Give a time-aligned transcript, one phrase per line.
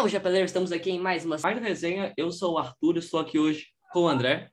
[0.00, 0.46] Salve, Japeleiro!
[0.46, 2.14] Estamos aqui em mais uma mais resenha.
[2.16, 4.48] Eu sou o Arthur, estou aqui hoje com o André.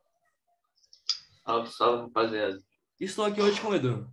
[1.46, 2.60] Salve, salve, rapaziada.
[3.00, 4.06] Estou aqui hoje com o Edu.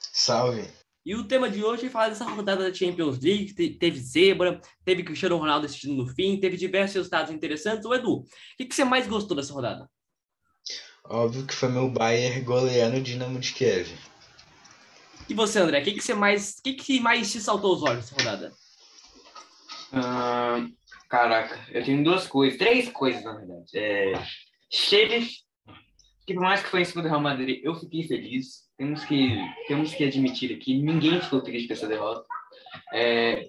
[0.00, 0.68] Salve.
[1.04, 3.54] E o tema de hoje é falar dessa rodada da Champions League.
[3.54, 7.84] Te- Teve zebra, teve Cristiano Ronaldo assistindo no fim, teve diversos resultados interessantes.
[7.86, 8.24] O Edu, o
[8.58, 9.88] que, que você mais gostou dessa rodada?
[11.04, 13.96] Óbvio que foi meu Bayern goleando o Dinamo de Kiev.
[15.28, 16.56] E você, André, o que, que você mais.
[16.58, 18.52] O que, que mais te saltou os olhos nessa rodada?
[19.96, 20.70] Ahn,
[21.08, 23.70] caraca, eu tenho duas coisas, três coisas, na verdade.
[23.74, 24.12] É,
[26.26, 28.66] que por mais que foi em cima do Real Madrid, eu fiquei feliz.
[28.76, 32.26] Temos que, temos que admitir aqui, ninguém ficou triste com essa derrota.
[32.92, 33.48] É,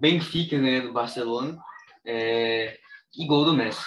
[0.00, 1.58] Benfica ganhando do Barcelona.
[2.06, 2.78] É,
[3.16, 3.84] e gol do Messi.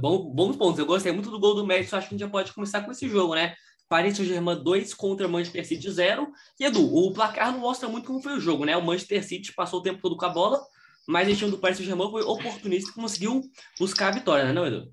[0.00, 0.78] Bom, bons pontos.
[0.78, 1.94] Eu gostei muito do gol do Messi.
[1.94, 3.54] Acho que a gente já pode começar com esse jogo, né?
[3.88, 6.32] Paris Saint-Germain 2 contra Manchester City 0.
[6.58, 8.76] E Edu, o placar não mostra muito como foi o jogo, né?
[8.76, 10.60] O Manchester City passou o tempo todo com a bola,
[11.06, 13.42] mas o time do Paris Saint-Germain foi oportunista e conseguiu
[13.78, 14.92] buscar a vitória, né, não, Edu?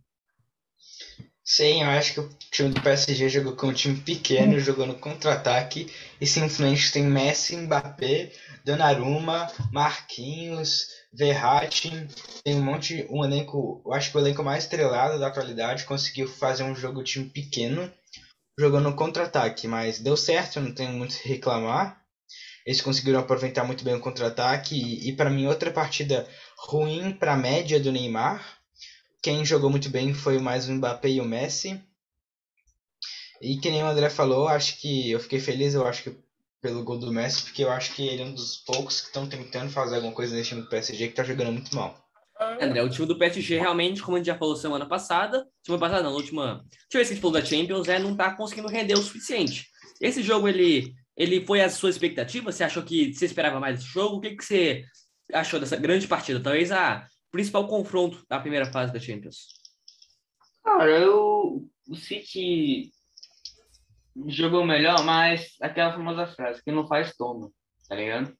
[1.43, 4.95] Sim, eu acho que o time do PSG jogou com um time pequeno, jogou no
[4.95, 8.31] contra-ataque e simplesmente tem Messi, Mbappé,
[8.63, 12.07] Donnarumma, Marquinhos, Verratti,
[12.43, 16.27] tem um monte, um elenco, eu acho que o elenco mais estrelado da atualidade conseguiu
[16.27, 17.91] fazer um jogo time pequeno,
[18.57, 21.99] jogou no contra-ataque, mas deu certo, não tenho muito que reclamar.
[22.65, 27.33] Eles conseguiram aproveitar muito bem o contra-ataque e, e para mim outra partida ruim para
[27.33, 28.59] a média do Neymar.
[29.21, 31.81] Quem jogou muito bem foi mais o Mbappé e o Messi.
[33.41, 36.15] E que nem o André falou, acho que eu fiquei feliz, eu acho que
[36.61, 39.27] pelo gol do Messi, porque eu acho que ele é um dos poucos que estão
[39.27, 42.10] tentando fazer alguma coisa nesse time do PSG que tá jogando muito mal.
[42.59, 46.03] André, o time do PSG realmente, como a gente já falou semana passada, semana passada
[46.03, 48.67] não, última, deixa eu ver se a gente falou da Champions, é, não tá conseguindo
[48.67, 49.69] render o suficiente.
[49.99, 52.51] Esse jogo, ele, ele foi a sua expectativa?
[52.51, 54.17] Você achou que você esperava mais desse jogo?
[54.17, 54.83] O que, que você
[55.31, 56.41] achou dessa grande partida?
[56.41, 59.47] Talvez a principal confronto da primeira fase da Champions.
[60.63, 62.91] Cara, eu, o City
[64.27, 67.51] jogou melhor, mas aquela famosa frase, que não faz toma,
[67.87, 68.35] tá ligado?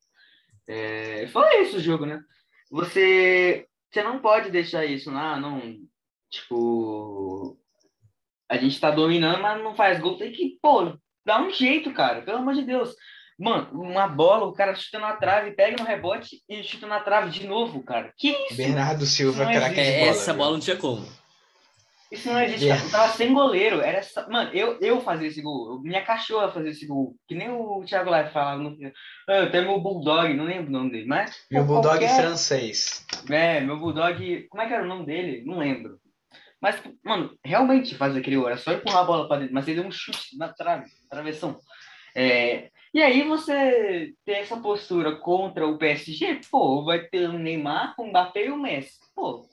[0.68, 2.22] É, foi isso o jogo, né?
[2.70, 5.62] Você, você não pode deixar isso, ah, não,
[6.30, 7.58] tipo,
[8.50, 10.94] a gente tá dominando, mas não faz gol, tem que, pô,
[11.26, 12.96] dá um jeito, cara, pelo amor de Deus.
[13.40, 17.32] Mano, uma bola, o cara chuta na trave, pega no rebote e chuta na trave
[17.32, 18.14] de novo, cara.
[18.16, 18.56] Que isso?
[18.56, 19.96] Bernardo Silva, Não craque de existe.
[19.96, 20.12] É, bola.
[20.12, 20.38] essa viu?
[20.38, 21.08] bola não tinha como.
[22.12, 22.86] Isso não existe, Yeah.
[22.86, 23.80] Eu tava sem goleiro.
[23.82, 25.72] Era só- Mano, eu, eu fazia esse gol.
[25.72, 27.16] Eu- Minha cachorra fazia esse gol.
[27.28, 28.78] Que nem o Thiago Live falava no.
[29.30, 31.36] Ah, Até meu Bulldog, não lembro o nome dele, mas.
[31.50, 33.06] Meu Bulldog qualquer- francês.
[33.30, 34.48] É, meu Bulldog.
[34.50, 35.44] Como é que era o nome dele?
[35.46, 35.98] Não lembro.
[36.62, 38.48] Mas, mano, realmente faz aquele gol.
[38.48, 39.54] Era só empurrar a bola pra dentro.
[39.54, 41.58] Mas ele deu um chute na trave, travessão.
[42.16, 47.96] É, E aí você ter essa postura contra o PSG, pô, vai ter o Neymar,
[47.98, 49.00] o Mbappé e o Messi.
[49.16, 49.48] Pô,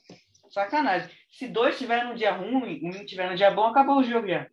[0.50, 1.08] sacanagem.
[1.30, 4.46] Se dois tiverem um dia ruim, um tiver um dia bom, acabou o jogo já.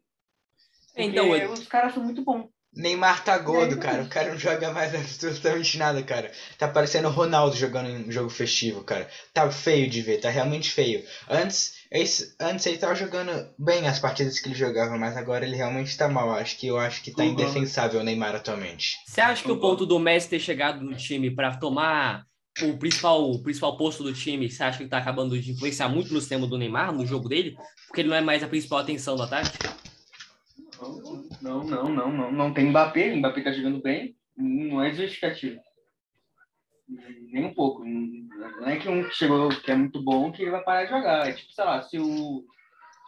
[0.96, 2.50] Então, Porque os caras são muito bons.
[2.76, 4.04] Neymar tá gordo, aí, cara.
[4.04, 6.32] O cara não joga mais absolutamente nada, cara.
[6.58, 9.10] Tá parecendo o Ronaldo jogando em um jogo festivo, cara.
[9.34, 11.04] Tá feio de ver, tá realmente feio.
[11.30, 15.56] Antes, esse, antes ele tava jogando bem as partidas que ele jogava, mas agora ele
[15.56, 16.32] realmente tá mal.
[16.32, 18.98] Acho que eu acho que tá indefensável o Neymar atualmente.
[19.08, 22.26] você acha que o ponto do Messi ter chegado no time para tomar
[22.62, 26.14] o principal, o principal posto do time, você acha que tá acabando de influenciar muito
[26.14, 27.58] no sistema do Neymar, no jogo dele?
[27.88, 29.58] Porque ele não é mais a principal atenção do ataque?
[31.42, 32.32] Não, não, não, não.
[32.32, 34.16] Não tem Mbappé, Mbappé tá jogando bem.
[34.38, 35.60] Não é justificativo.
[36.88, 37.84] Nem um pouco.
[37.84, 40.92] Não é que um que chegou que é muito bom que ele vai parar de
[40.92, 41.28] jogar.
[41.28, 42.46] É tipo, sei lá, se o,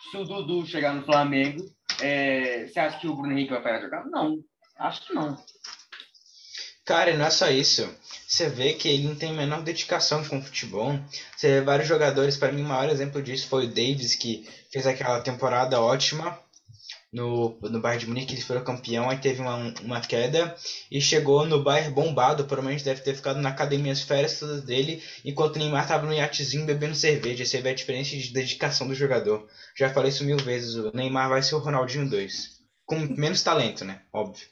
[0.10, 1.64] se o Dudu chegar no Flamengo,
[2.02, 4.06] é, você acha que o Bruno Henrique vai parar de jogar?
[4.06, 4.40] Não,
[4.78, 5.38] acho que não.
[6.88, 7.86] Cara, e não é só isso.
[8.26, 10.98] Você vê que ele não tem menor dedicação com o futebol.
[11.36, 14.88] Você vê vários jogadores, para mim, o maior exemplo disso foi o Davis, que fez
[14.88, 16.40] aquela temporada ótima
[17.12, 20.56] no, no Bayern de Munique, ele foi campeão, aí teve uma, uma queda
[20.90, 25.04] e chegou no Bayern bombado, provavelmente deve ter ficado na academia as férias todas dele,
[25.26, 27.46] enquanto o Neymar tava no iatezinho bebendo cerveja.
[27.46, 29.46] Você vê a diferença de dedicação do jogador.
[29.78, 32.62] Já falei isso mil vezes, o Neymar vai ser o Ronaldinho 2.
[32.86, 34.04] Com menos talento, né?
[34.14, 34.48] Óbvio.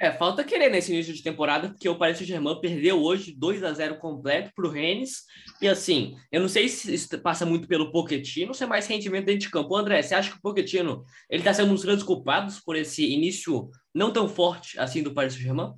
[0.00, 3.72] É, falta querer nesse início de temporada, porque o Paris Saint-Germain perdeu hoje 2 a
[3.72, 5.24] 0 completo pro Rennes.
[5.60, 9.26] E assim, eu não sei se isso passa muito pelo Pochettino, se é mais rendimento
[9.26, 9.74] dentro de campo.
[9.74, 13.12] André, você acha que o Pochettino ele tá sendo um dos grandes culpados por esse
[13.12, 15.72] início não tão forte assim do Paris Saint-Germain?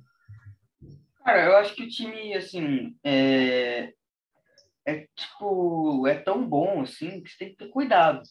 [1.25, 3.91] Cara, eu acho que o time, assim, é,
[4.85, 8.21] é tipo, é tão bom, assim, que você tem que ter cuidado.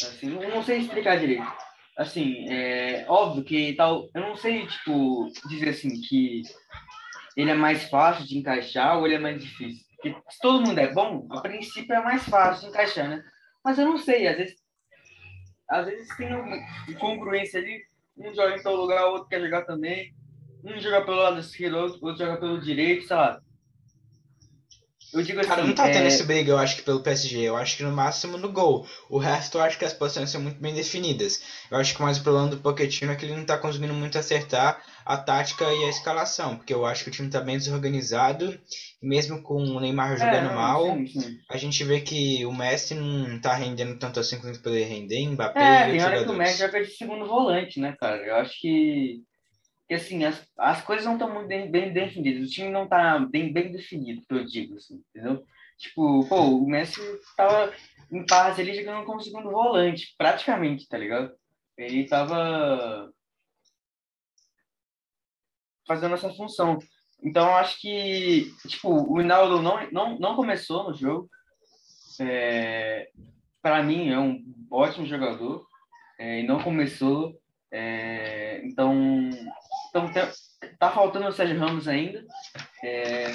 [0.00, 1.46] Assim, não sei explicar direito.
[1.98, 6.42] Assim, é óbvio que tal, eu não sei, tipo, dizer assim, que
[7.36, 9.84] ele é mais fácil de encaixar ou ele é mais difícil.
[9.96, 13.24] Porque se todo mundo é bom, a princípio é mais fácil de encaixar, né?
[13.64, 14.56] Mas eu não sei, às vezes,
[15.68, 16.56] às vezes tem uma
[16.88, 17.82] incongruência ali,
[18.16, 20.14] um joga em tal lugar, o outro quer jogar também,
[20.64, 23.44] um joga pelo lado esquerdo, outro, outro joga pelo direito, sabe?
[25.12, 27.40] Eu digo assim, Cara, não tá é, tendo esse briga, eu acho que pelo PSG.
[27.40, 28.86] Eu acho que no máximo no gol.
[29.08, 31.42] O resto eu acho que as posições são muito bem definidas.
[31.70, 34.18] Eu acho que mais o problema do Pochettino é que ele não tá conseguindo muito
[34.18, 36.56] acertar a tática e a escalação.
[36.56, 38.58] Porque eu acho que o time tá bem desorganizado.
[39.02, 41.38] E mesmo com o Neymar é, jogando não, mal, sim, sim.
[41.48, 45.26] a gente vê que o Messi não tá rendendo tanto assim quanto poderia render.
[45.28, 46.34] Mbappé É, e tem hora que o.
[46.34, 48.18] Messi joga de segundo volante, né, cara?
[48.26, 49.22] Eu acho que,
[49.88, 52.46] que assim, as, as coisas não estão muito bem, bem definidas.
[52.46, 55.42] O time não tá bem, bem definido, que eu digo, assim, entendeu?
[55.78, 57.00] Tipo, pô, o Messi
[57.36, 57.72] tava
[58.12, 61.32] em paz ali jogando como segundo volante, praticamente, tá ligado?
[61.76, 63.10] Ele tava
[65.86, 66.78] fazendo essa função.
[67.22, 71.30] Então, acho que, tipo, o Hinaldo não, não, não começou no jogo.
[72.20, 73.10] É,
[73.62, 75.66] para mim, é um ótimo jogador.
[76.18, 77.40] é, e não começou.
[77.72, 79.30] é, então,
[80.06, 80.28] então
[80.78, 82.24] tá, faltando o Sérgio Ramos ainda.
[82.84, 83.34] É,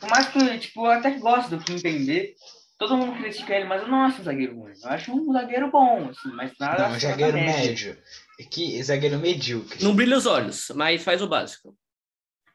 [0.00, 2.34] por mais que tipo, eu até gosto do Kim entender,
[2.78, 4.72] todo mundo critica ele, mas eu não acho um zagueiro ruim.
[4.82, 6.88] Eu acho um zagueiro bom, assim, mas nada.
[6.88, 7.98] Não, um zagueiro médio.
[8.38, 9.82] E Que zagueiro medíocre.
[9.82, 11.76] Não brilha os olhos, mas faz o básico.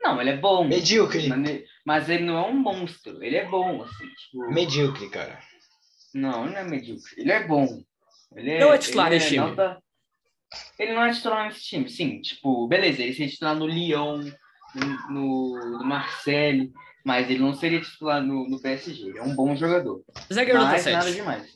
[0.04, 0.68] Não, ele é bom.
[0.68, 1.28] Medíocre.
[1.28, 3.24] Mas ele- Mas ele não é um monstro.
[3.24, 4.08] Ele é bom, assim.
[4.08, 5.40] Tipo, Medíocre, cara.
[6.14, 7.14] Não, ele não é medíocre.
[7.18, 7.84] Ele é bom.
[8.36, 9.46] Ele Não é titular ele nesse time.
[9.46, 9.82] nota-
[10.78, 12.22] Ele não é titular nesse time, sim.
[12.22, 14.30] Tipo, beleza, ele seria titular no Lyon,
[15.10, 16.72] no, no, Marseille,
[17.06, 19.10] mas ele não seria titular no, no PSG.
[19.10, 20.04] Ele é um bom jogador.
[20.32, 21.16] Zagueiro nota mas nada 7.
[21.16, 21.50] demais.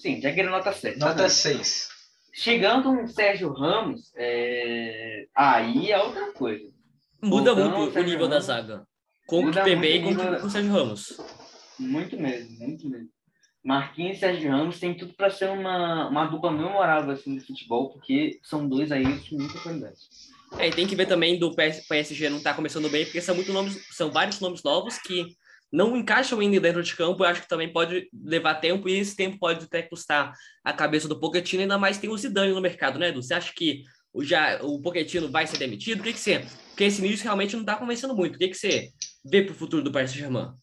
[0.00, 0.98] Sim, zagueiro nota 7.
[0.98, 1.88] Nota 6.
[2.32, 5.26] Chegando um Sérgio Ramos, é...
[5.34, 6.72] aí é outra coisa.
[7.20, 8.86] Muda Voltando muito o Sérgio nível da Ramos, zaga.
[9.26, 11.20] Com o Kimpembe e com o Sérgio Ramos.
[11.78, 13.08] Muito mesmo, muito mesmo.
[13.68, 17.90] Marquinhos e Sérgio Ramos tem tudo para ser uma, uma dupla memorável assim, do futebol,
[17.90, 19.98] porque são dois aí de muita qualidade.
[20.58, 23.34] É, e tem que ver também do PS PSG não tá começando bem, porque são
[23.34, 25.26] muito nomes, são vários nomes novos que
[25.70, 27.22] não encaixam ainda dentro de campo.
[27.22, 30.32] Eu acho que também pode levar tempo, e esse tempo pode até custar
[30.64, 33.22] a cabeça do Pochettino, ainda mais tem o Zidane no mercado, né, Edu?
[33.22, 33.82] Você acha que
[34.14, 36.00] o, já, o Pochettino vai ser demitido?
[36.00, 36.42] O que, que você.
[36.70, 38.36] Porque esse início realmente não tá convencendo muito.
[38.36, 38.88] O que, que você
[39.22, 40.54] vê pro futuro do Paris Saint-Germain?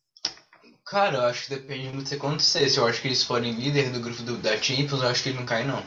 [0.86, 2.70] Cara, eu acho que depende muito do que acontecer.
[2.70, 5.30] Se eu acho que eles forem líder do grupo do, da Champions, eu acho que
[5.30, 5.84] ele não cai, não.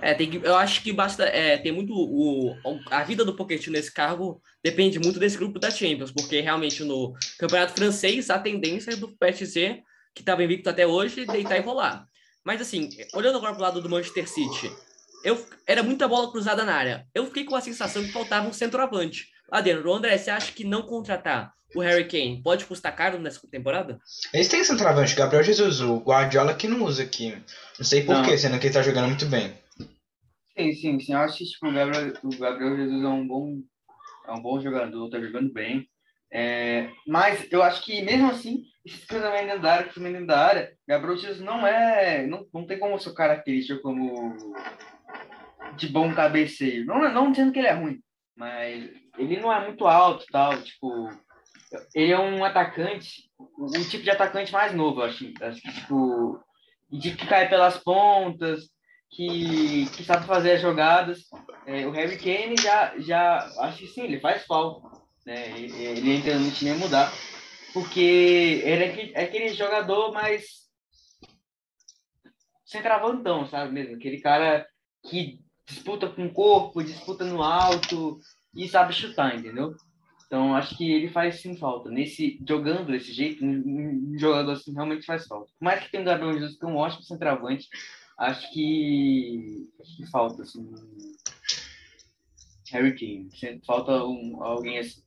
[0.00, 1.24] É, tem que, eu acho que basta.
[1.24, 1.92] É, tem muito.
[1.92, 2.54] O,
[2.90, 7.14] a vida do Pochettino nesse cargo depende muito desse grupo da Champions, porque realmente no
[7.38, 9.82] Campeonato Francês a tendência é do PSG,
[10.14, 12.06] que estava invicto até hoje, deitar e rolar.
[12.44, 14.70] Mas assim, olhando agora pro lado do Manchester City,
[15.24, 17.06] eu, era muita bola cruzada na área.
[17.12, 19.26] Eu fiquei com a sensação que faltava um centroavante.
[19.50, 23.46] Lá dentro, André, você acha que não contratar o Harry Kane pode custar caro nessa
[23.48, 23.98] temporada?
[24.32, 27.36] Eles têm centroavante, Gabriel Jesus, o Guardiola que não usa aqui.
[27.78, 29.52] Não sei porquê, sendo que ele tá jogando muito bem.
[30.56, 31.12] Sim, sim, sim.
[31.12, 33.60] Eu acho que tipo, o, Gabriel, o Gabriel Jesus é um bom,
[34.26, 35.86] é um bom jogador, tá jogando bem.
[36.32, 40.38] É, mas eu acho que mesmo assim, esses cruzamentos dentro da área, cruzamento dentro da
[40.38, 42.26] área, Gabriel Jesus não é.
[42.26, 44.34] Não, não tem como sua característica como
[45.76, 46.86] de bom cabeceio.
[46.86, 48.00] Não, não dizendo que ele é ruim,
[48.36, 50.60] mas ele não é muito alto tal.
[50.62, 51.08] Tipo,
[51.94, 55.32] ele é um atacante, o tipo de atacante mais novo, acho.
[55.40, 56.40] Acho que, tipo,
[56.90, 58.64] de que cai pelas pontas,
[59.10, 61.24] que, que sabe fazer as jogadas.
[61.66, 64.88] É, o Harry Kane já, já acho que sim, ele faz falta.
[65.24, 65.58] Né?
[65.58, 67.12] Ele, entra no time mudar.
[67.72, 70.66] Porque ele é aquele, é aquele jogador mais
[72.64, 73.96] centravantão, sabe mesmo?
[73.96, 74.66] Aquele cara
[75.08, 78.18] que disputa com o corpo, disputa no alto
[78.54, 79.74] e sabe chutar, entendeu?
[80.26, 81.90] Então acho que ele faz sim falta.
[81.90, 85.52] Nesse, jogando desse jeito, um, jogador assim realmente faz falta.
[85.58, 87.68] Por mais que tenha o Gabriel Jesus, que é um ótimo centroavante,
[88.18, 90.68] acho que, acho que falta assim.
[92.72, 93.60] Harry Kane.
[93.64, 95.05] Falta um, alguém assim.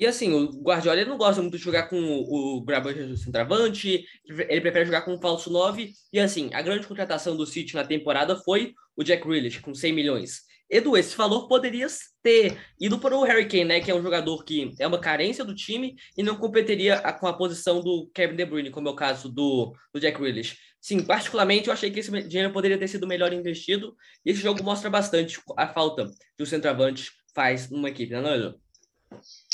[0.00, 4.60] E assim, o Guardiola não gosta muito de jogar com o o Jesus centroavante, ele
[4.62, 5.92] prefere jogar com o falso 9.
[6.10, 9.92] E assim, a grande contratação do City na temporada foi o Jack Grealish, com 100
[9.92, 10.40] milhões.
[10.70, 11.86] Edu, esse valor poderia
[12.22, 15.44] ter ido para o Harry Kane, né, que é um jogador que é uma carência
[15.44, 18.96] do time e não competiria com a posição do Kevin De Bruyne, como é o
[18.96, 20.56] caso do, do Jack Grealish.
[20.80, 24.62] Sim, particularmente eu achei que esse dinheiro poderia ter sido melhor investido e esse jogo
[24.62, 28.69] mostra bastante a falta que o centroavante faz numa equipe, não é, Edu?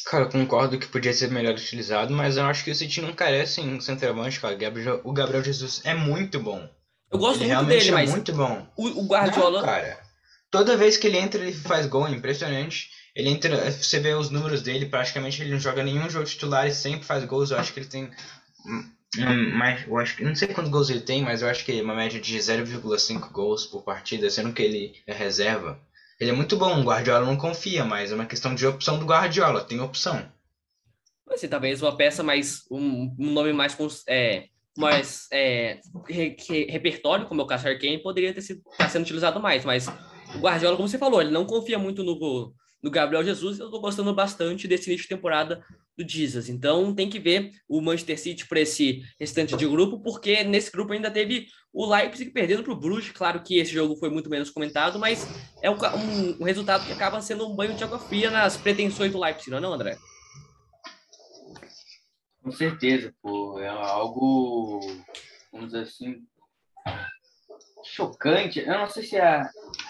[0.05, 3.13] Cara, eu concordo que podia ser melhor utilizado, mas eu acho que o City não
[3.13, 4.55] carece em centroavante, cara.
[4.55, 6.69] Gabriel- O Gabriel Jesus é muito bom.
[7.11, 8.67] Eu gosto ele muito dele, é mas muito bom.
[8.77, 9.61] o, o Guardiola...
[9.61, 9.99] Não, cara.
[10.51, 12.89] Toda vez que ele entra, ele faz gol, é impressionante.
[13.15, 16.73] Ele entra, você vê os números dele, praticamente ele não joga nenhum jogo titular e
[16.73, 17.51] sempre faz gols.
[17.51, 18.11] Eu acho que ele tem
[19.55, 21.95] mais, eu acho não sei quantos gols ele tem, mas eu acho que é uma
[21.95, 25.81] média de 0,5 gols por partida, sendo que ele é reserva.
[26.19, 29.05] Ele é muito bom, o Guardiola não confia, mas é uma questão de opção do
[29.05, 30.27] Guardiola, tem opção.
[31.31, 32.65] Assim, talvez uma peça mais.
[32.71, 33.77] um, um nome mais.
[34.09, 34.45] É,
[34.79, 39.03] mais é, re, re, repertório, como é o caso Kane, poderia ter sido tá sendo
[39.03, 39.89] utilizado mais, mas
[40.35, 43.81] o Guardiola, como você falou, ele não confia muito no, no Gabriel Jesus, eu estou
[43.81, 45.65] gostando bastante desse início de temporada
[46.05, 46.49] do Jesus.
[46.49, 50.93] Então tem que ver o Manchester City para esse restante de grupo, porque nesse grupo
[50.93, 53.13] ainda teve o Leipzig perdendo para o Bruges.
[53.13, 55.27] Claro que esse jogo foi muito menos comentado, mas
[55.63, 55.77] é um,
[56.41, 59.59] um, resultado que acaba sendo um banho de água fria nas pretensões do Leipzig, não
[59.59, 59.97] é, não, André?
[62.43, 63.59] Com certeza, pô.
[63.59, 64.81] É algo,
[65.53, 66.23] vamos dizer assim,
[67.83, 68.61] chocante.
[68.61, 69.43] Eu não sei se é,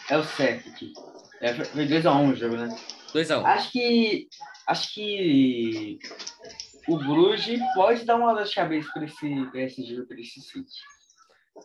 [0.09, 0.93] é o certo aqui.
[1.41, 2.69] É, foi 2x1 um o jogo, né?
[3.13, 3.41] 2x1.
[3.41, 3.47] Um.
[3.47, 4.29] Acho que.
[4.67, 5.99] Acho que
[6.89, 10.81] o Bruges pode dar uma dor de cabeça para esse, jogo, para esse City.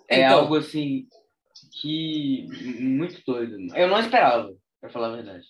[0.10, 1.08] É então, algo assim
[1.82, 2.48] que.
[2.80, 3.58] muito doido.
[3.76, 5.46] Eu não esperava, para falar a verdade.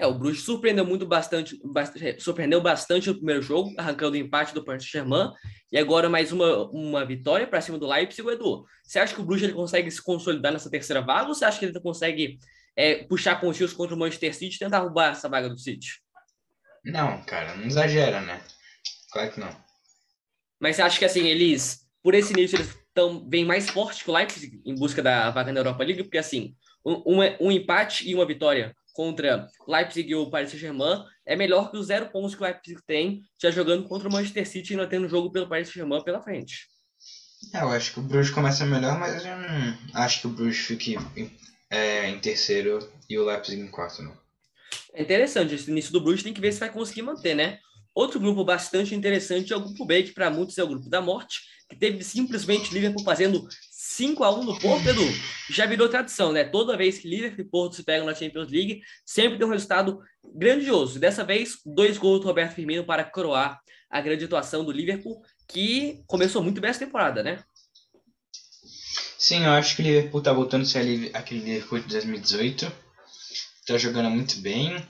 [0.00, 4.54] É, o Bruges surpreendeu muito bastante, bastante, surpreendeu bastante no primeiro jogo, arrancando o empate
[4.54, 5.30] do Paris Saint-Germain,
[5.70, 8.64] e agora mais uma, uma vitória para cima do Leipzig, o Edu.
[8.82, 11.58] Você acha que o Bruges ele consegue se consolidar nessa terceira vaga, ou você acha
[11.58, 12.38] que ele consegue
[12.76, 16.00] é, puxar pontinhos contra o Manchester City e tentar roubar essa vaga do City?
[16.84, 18.40] Não, cara, não exagera, né?
[19.12, 19.54] Claro que não.
[20.58, 24.10] Mas você acha que assim, eles, por esse início, eles tão, vêm mais forte que
[24.10, 26.02] o Leipzig em busca da vaga na Europa League?
[26.02, 31.36] Porque assim, um, um empate e uma vitória contra Leipzig e o Paris Saint-Germain é
[31.36, 34.72] melhor que os zero pontos que o Leipzig tem, já jogando contra o Manchester City
[34.72, 36.68] e ainda tendo jogo pelo Paris Saint-Germain pela frente.
[37.54, 40.58] É, eu acho que o Bruges começa melhor, mas eu não acho que o Bruges
[40.58, 40.96] fique
[41.70, 44.18] é, em terceiro e o Leipzig em quarto, não.
[44.92, 47.60] É interessante, esse início do Bruges tem que ver se vai conseguir manter, né?
[47.94, 51.00] Outro grupo bastante interessante é o grupo B, que para muitos é o grupo da
[51.00, 55.06] morte, que teve simplesmente Liverpool fazendo 5 a 1 no Porto, Edu.
[55.50, 56.44] Já virou tradição, né?
[56.44, 60.00] Toda vez que Liverpool e Porto se pegam na Champions League, sempre tem um resultado
[60.34, 60.98] grandioso.
[60.98, 63.60] Dessa vez, dois gols do Roberto Firmino para coroar
[63.90, 67.42] a grande atuação do Liverpool, que começou muito bem essa temporada, né?
[69.20, 72.72] Sim, eu acho que o Liverpool tá voltando a ser aquele Liverpool de 2018.
[73.66, 74.82] Tá jogando muito bem.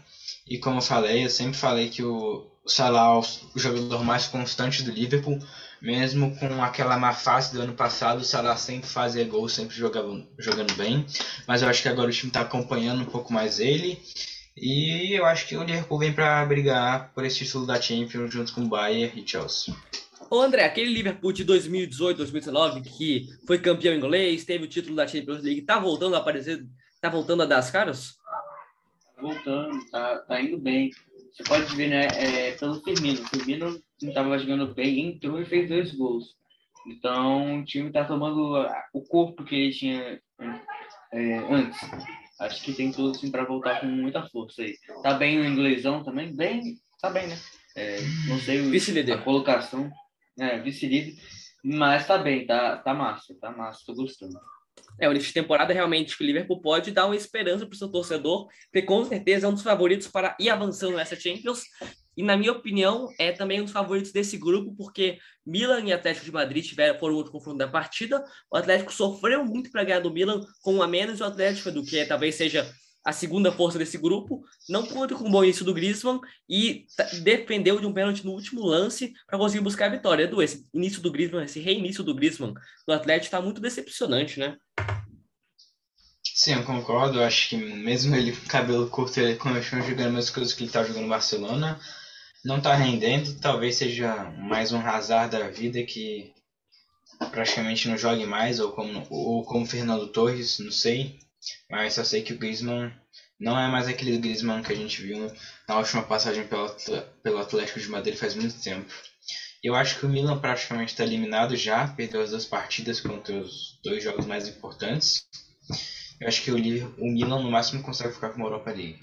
[0.46, 4.84] E como eu falei, eu sempre falei que o Salah é o jogador mais constante
[4.84, 5.37] do Liverpool.
[5.82, 10.25] Mesmo com aquela má fase do ano passado, o Salah sempre fazia gol, sempre jogava,
[10.38, 11.04] jogando bem.
[11.44, 14.00] Mas eu acho que agora o time está acompanhando um pouco mais ele.
[14.56, 18.52] E eu acho que o Liverpool vem para brigar por esse título da Champions junto
[18.52, 19.75] com o Bayern e Chelsea.
[20.30, 25.04] Ô André, aquele Liverpool de 2018, 2019, que foi campeão inglês, teve o título da
[25.04, 26.64] Champions League, tá voltando a aparecer,
[27.00, 28.16] tá voltando a dar as caras?
[29.16, 30.90] Tá voltando, tá, tá indo bem.
[31.32, 33.20] Você pode ver, né, é, pelo Firmino.
[33.20, 36.37] O Firmino não estava jogando bem, entrou e fez dois gols.
[36.87, 40.20] Então, o time está tomando o corpo que ele tinha
[41.12, 41.80] é, antes.
[42.38, 44.76] Acho que tem tudo assim, para voltar com muita força aí.
[45.02, 46.32] Tá bem o inglesão também?
[46.32, 47.37] Bem, tá bem, né?
[47.75, 49.90] É, não sei o, a colocação
[50.40, 51.14] é, vice-líder.
[51.62, 54.38] Mas tá bem, tá, tá massa, tá massa, tô gostando.
[54.99, 57.90] É, o início de temporada realmente o Liverpool pode dar uma esperança para o seu
[57.90, 61.64] torcedor, porque com certeza é um dos favoritos para ir avançando nessa Champions.
[62.16, 66.26] E na minha opinião, é também um dos favoritos desse grupo, porque Milan e Atlético
[66.26, 68.23] de Madrid tiveram, foram outro confronto da partida.
[68.50, 71.85] O Atlético sofreu muito para ganhar do Milan, com um a menos, o Atlético, do
[71.85, 72.70] que talvez seja
[73.04, 76.87] a segunda força desse grupo, não conta com o bom início do Griezmann e
[77.23, 80.25] dependeu de um pênalti no último lance para conseguir buscar a vitória.
[80.25, 82.54] Edu, esse início do Griezmann, esse reinício do Griezmann
[82.87, 84.57] do Atlético está muito decepcionante, né?
[86.23, 87.19] Sim, eu concordo.
[87.19, 90.62] Eu acho que mesmo ele com cabelo curto, ele continua jogando as mesmas coisas que
[90.62, 91.80] ele está jogando no Barcelona.
[92.45, 96.33] Não está rendendo, talvez seja mais um Hazard da vida que
[97.30, 101.19] praticamente não jogue mais, ou como, ou como Fernando Torres, não sei.
[101.70, 102.92] Mas só sei que o Griezmann
[103.38, 105.32] não é mais aquele Griezmann que a gente viu
[105.68, 106.68] na última passagem pelo,
[107.23, 108.92] pelo Atlético de Madrid faz muito tempo.
[109.62, 113.78] Eu acho que o Milan praticamente está eliminado já, perdeu as duas partidas contra os
[113.85, 115.26] dois jogos mais importantes.
[116.20, 119.00] Eu acho que o, o Milan no máximo consegue ficar com a Europa League.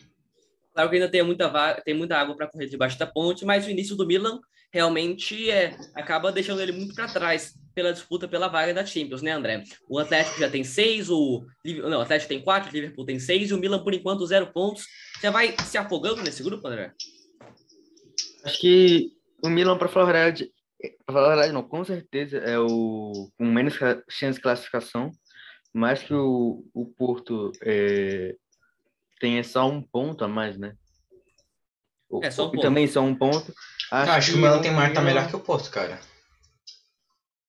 [0.73, 3.69] Claro que ainda tem muita, tem muita água para correr debaixo da ponte, mas o
[3.69, 4.39] início do Milan
[4.71, 9.29] realmente é, acaba deixando ele muito para trás pela disputa pela vaga da Champions, né,
[9.29, 9.63] André?
[9.87, 13.51] O Atlético já tem seis, o não, o Atlético tem quatro, o Liverpool tem seis
[13.51, 14.87] e o Milan por enquanto zero pontos.
[15.21, 16.91] Já vai se afogando nesse grupo, André?
[18.43, 19.11] Acho que
[19.43, 20.51] o Milan, para falar a verdade,
[21.05, 23.75] para falar a verdade, não, com certeza é o com menos
[24.09, 25.11] chance de classificação,
[25.71, 28.35] mais que o, o Porto é,
[29.19, 30.73] tem só um ponto a mais, né?
[32.23, 32.61] É, só um ponto.
[32.61, 33.53] também só um ponto.
[33.91, 35.13] Acho, acho que o Milan tem Marta tá Milan...
[35.13, 35.99] melhor que o Porto, cara.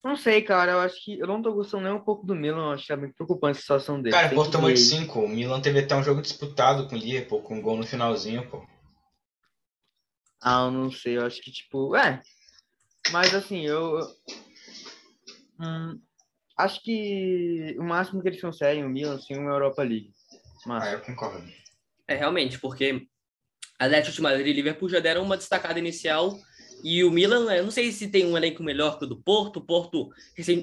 [0.05, 0.73] Não sei, cara.
[0.73, 2.67] Eu acho que eu não tô gostando nem um pouco do Milan.
[2.67, 4.14] Eu acho que é muito preocupante a situação dele.
[4.14, 5.21] Cara, o Porto tomou de 5.
[5.21, 8.49] O Milan teve até um jogo disputado com o Liverpool, com um gol no finalzinho,
[8.49, 8.67] pô.
[10.40, 11.19] Ah, eu não sei.
[11.19, 11.97] Eu acho que, tipo.
[11.97, 12.23] É.
[13.11, 14.00] Mas assim, eu.
[15.61, 16.00] Hum,
[16.57, 20.12] acho que o máximo que eles conseguem, o Milan, assim, é uma Europa League.
[20.67, 20.85] Mas...
[20.85, 21.45] Ah, eu concordo.
[22.07, 23.07] É, realmente, porque
[23.78, 26.38] Atlético de Madrid e Liverpool já deram uma destacada inicial
[26.82, 29.58] e o Milan, eu não sei se tem um elenco melhor que o do Porto,
[29.58, 30.08] o Porto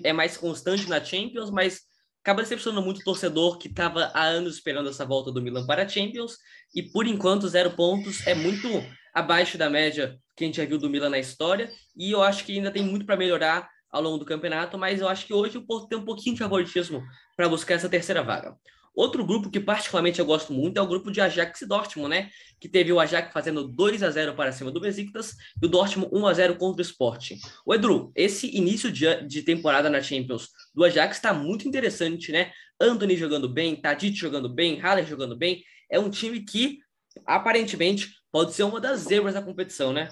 [0.03, 1.81] é mais constante na Champions, mas
[2.21, 5.83] acaba decepcionando muito o torcedor que estava há anos esperando essa volta do Milan para
[5.83, 6.37] a Champions.
[6.73, 8.67] E por enquanto zero pontos é muito
[9.13, 11.69] abaixo da média que a gente já viu do Milan na história.
[11.95, 15.07] E eu acho que ainda tem muito para melhorar ao longo do campeonato, mas eu
[15.07, 17.03] acho que hoje o Porto tem um pouquinho de favoritismo
[17.37, 18.55] para buscar essa terceira vaga.
[18.95, 22.29] Outro grupo que particularmente eu gosto muito é o grupo de Ajax e Dortmund, né?
[22.59, 26.09] Que teve o Ajax fazendo 2 a 0 para cima do Besiktas e o Dortmund
[26.13, 27.31] 1 a 0 contra o Sport.
[27.65, 32.51] O Edru, esse início de, temporada na Champions do Ajax está muito interessante, né?
[32.79, 35.63] Anthony jogando bem, Tadic jogando bem, Haller jogando bem.
[35.89, 36.79] É um time que
[37.25, 40.09] aparentemente pode ser uma das zebras da competição, né?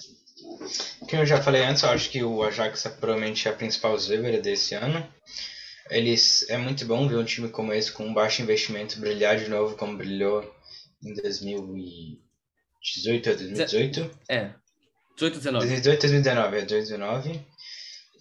[1.00, 4.42] Como eu já falei antes, eu acho que o Ajax é provavelmente a principal zebra
[4.42, 5.06] desse ano.
[5.90, 9.50] Eles, é muito bom ver um time como esse, com um baixo investimento, brilhar de
[9.50, 10.44] novo como brilhou
[11.04, 14.12] em 2018 ou 2018.
[14.30, 14.54] É,
[15.16, 15.66] 18, 19.
[15.66, 17.46] 2018, 2019, é 2019.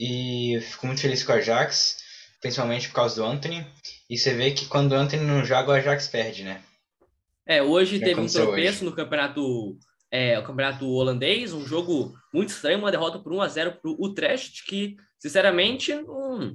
[0.00, 1.98] E fico muito feliz com o Ajax,
[2.40, 3.64] principalmente por causa do Anthony.
[4.10, 6.60] E você vê que quando o Anthony não joga, o Ajax perde, né?
[7.46, 8.84] É, hoje teve um tropeço hoje.
[8.84, 9.78] no campeonato
[10.12, 13.90] é, o campeonato holandês, um jogo muito estranho, uma derrota por 1 a 0 para
[13.90, 16.54] o Utrecht, que, sinceramente, não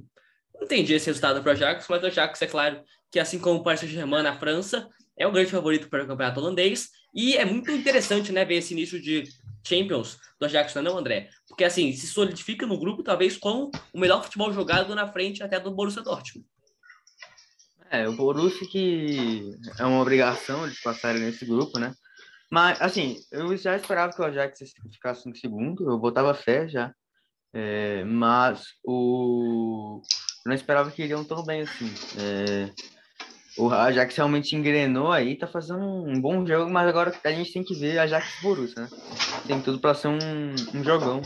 [0.60, 3.62] entendi esse resultado para o Ajax, mas o Ajax, é claro, que assim como o
[3.62, 7.70] Paris Saint-Germain na França, é o grande favorito para o campeonato holandês, e é muito
[7.70, 9.24] interessante, né, ver esse início de
[9.66, 11.30] Champions do Ajax, não, é André?
[11.48, 15.58] Porque, assim, se solidifica no grupo, talvez com o melhor futebol jogado na frente até
[15.58, 16.46] do Borussia Dortmund.
[17.90, 21.94] É, o Borussia que é uma obrigação eles passarem nesse grupo, né?
[22.50, 24.58] Mas, assim, eu já esperava que o Ajax
[24.92, 26.94] ficasse em segundo, eu botava fé já.
[27.52, 30.02] É, mas o
[30.48, 31.92] não esperava que iriam tão bem assim.
[32.18, 32.70] É...
[33.56, 37.64] O Ajax realmente engrenou aí, tá fazendo um bom jogo, mas agora a gente tem
[37.64, 38.88] que ver Ajax Borussia, né?
[39.48, 40.18] Tem tudo para ser um,
[40.74, 41.20] um jogão.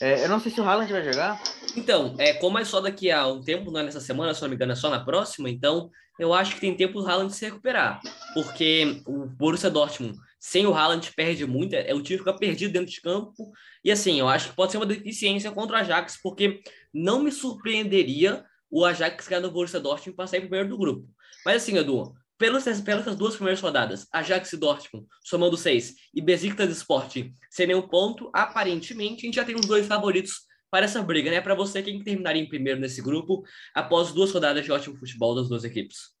[0.00, 1.40] É, eu não sei se o Haaland vai jogar.
[1.76, 4.48] Então, é, como é só daqui a um tempo, não é nessa semana, se não
[4.48, 7.44] me engano, é só na próxima, então eu acho que tem tempo o Haaland se
[7.44, 8.00] recuperar.
[8.34, 12.92] Porque o Borussia Dortmund, sem o Haaland, perde muito, é o time fica perdido dentro
[12.92, 13.52] de campo.
[13.84, 17.32] E assim, eu acho que pode ser uma deficiência contra o Ajax, porque não me
[17.32, 21.08] surpreenderia o Ajax ganhar no Borussia Dortmund passar em primeiro do grupo.
[21.44, 26.70] Mas assim, Edu, pelas, pelas duas primeiras rodadas, Ajax e Dortmund somando seis e Besiktas
[26.76, 31.30] Sport sem nenhum ponto, aparentemente a gente já tem os dois favoritos para essa briga,
[31.30, 31.40] né?
[31.40, 35.48] Para você, quem terminaria em primeiro nesse grupo após duas rodadas de ótimo futebol das
[35.48, 36.14] duas equipes?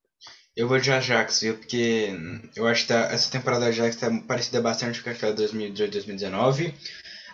[0.56, 1.58] Eu vou de Ajax, viu?
[1.58, 2.16] Porque
[2.54, 6.72] eu acho que tá, essa temporada da Ajax está parecida bastante com aquela de 2018-2019.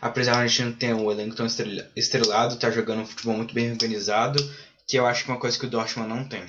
[0.00, 1.46] Apesar de a gente não ter um elenco tão
[1.94, 4.42] estrelado, tá jogando um futebol muito bem organizado
[4.90, 6.44] que eu acho que é uma coisa que o Dortmund não tem.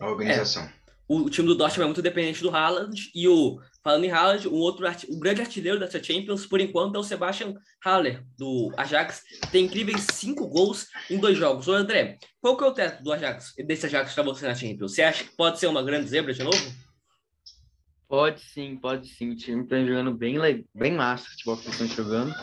[0.00, 0.62] A organização.
[0.62, 0.72] É,
[1.06, 4.54] o, time do Dortmund é muito dependente do Haaland e o falando em Haaland, um
[4.54, 7.54] outro o grande artilheiro dessa Champions por enquanto é o Sebastian
[7.84, 11.68] Haller do Ajax, tem incríveis cinco gols em dois jogos.
[11.68, 14.92] Ô André, qual que é o teto do Ajax desse Ajax para você na Champions?
[14.92, 16.74] Você acha que pode ser uma grande zebra de novo?
[18.08, 19.32] Pode sim, pode sim.
[19.32, 20.38] O time tá jogando bem,
[20.74, 22.34] bem massa o futebol que eles estão jogando.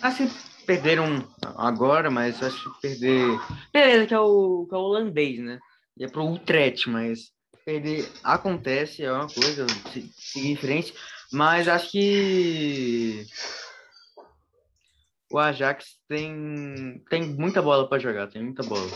[0.00, 0.30] Assim,
[0.66, 3.40] perderam agora, mas acho que perder.
[3.72, 5.58] Beleza, que é o, que é o holandês, né?
[5.96, 7.32] E é pro Utrecht, mas
[7.64, 9.66] perder acontece, é uma coisa,
[10.16, 10.94] seguir em frente.
[11.32, 13.26] Mas acho que
[15.30, 18.90] o Ajax tem, tem muita bola para jogar, tem muita bola.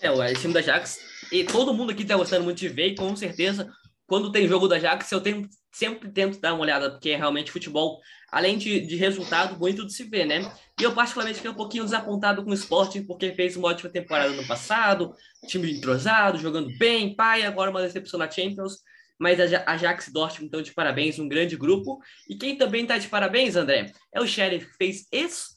[0.00, 1.00] É, o time do Ajax,
[1.32, 3.72] e todo mundo aqui tá gostando muito de ver, e com certeza
[4.06, 7.50] quando tem jogo da Ajax, eu tenho, sempre tento dar uma olhada, porque é realmente
[7.50, 10.50] futebol, além de, de resultado, bonito de se ver, né?
[10.78, 14.30] E eu, particularmente, fiquei um pouquinho desapontado com o esporte, porque fez uma ótima temporada
[14.30, 15.14] no passado,
[15.46, 18.78] time entrosado, jogando bem, pai, agora uma decepção na Champions.
[19.18, 21.98] Mas a Ajax Dortmund estão de parabéns, um grande grupo.
[22.28, 25.06] E quem também está de parabéns, André, é o Sheriff, que fez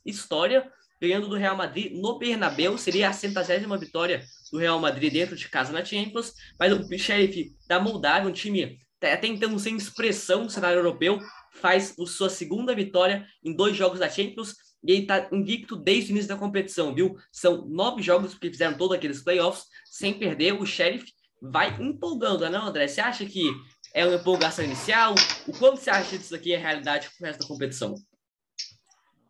[0.05, 2.77] história ganhando do Real Madrid no Bernabéu.
[2.77, 6.33] Seria a centésima vitória do Real Madrid dentro de casa na Champions.
[6.59, 11.19] Mas o Sheriff da Moldávia, um time até então sem expressão no cenário europeu,
[11.53, 14.55] faz sua segunda vitória em dois jogos da Champions.
[14.83, 17.15] E ele está invicto desde o início da competição, viu?
[17.31, 20.53] São nove jogos que fizeram todos aqueles playoffs sem perder.
[20.53, 22.87] O Sheriff vai empolgando, né, André?
[22.87, 23.51] Você acha que
[23.93, 25.15] É uma empolgação inicial?
[25.47, 27.95] O quanto você acha disso aqui é realidade com o resto da competição?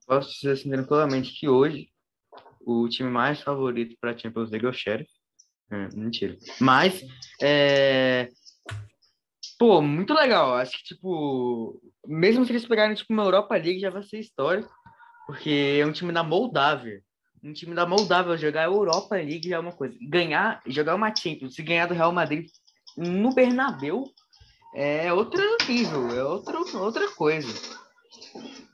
[0.06, 1.89] Posso dizer assim tranquilamente que hoje
[2.67, 5.10] o time mais favorito para a Champions League é o Sheriff.
[5.71, 6.38] É, mentira.
[6.60, 7.01] Mas,
[7.41, 8.27] é...
[9.58, 10.53] pô, muito legal.
[10.56, 14.69] Acho que, tipo, mesmo se eles pegarem, tipo, uma Europa League, já vai ser histórico.
[15.25, 17.01] Porque é um time da Moldávia.
[17.41, 19.97] Um time da Moldávia jogar a Europa League já é uma coisa.
[20.01, 22.49] Ganhar, jogar uma Champions, se ganhar do Real Madrid
[22.97, 24.03] no Bernabéu,
[24.75, 27.47] é outro nível, é outro, outra coisa.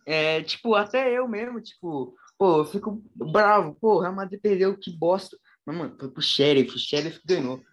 [0.05, 4.77] É, tipo, até eu mesmo, tipo, pô, eu fico bravo, pô, o Real Madrid perdeu,
[4.77, 5.37] que bosta.
[5.65, 7.63] Mas, mano, foi pro Sheriff, o Sheriff ganhou.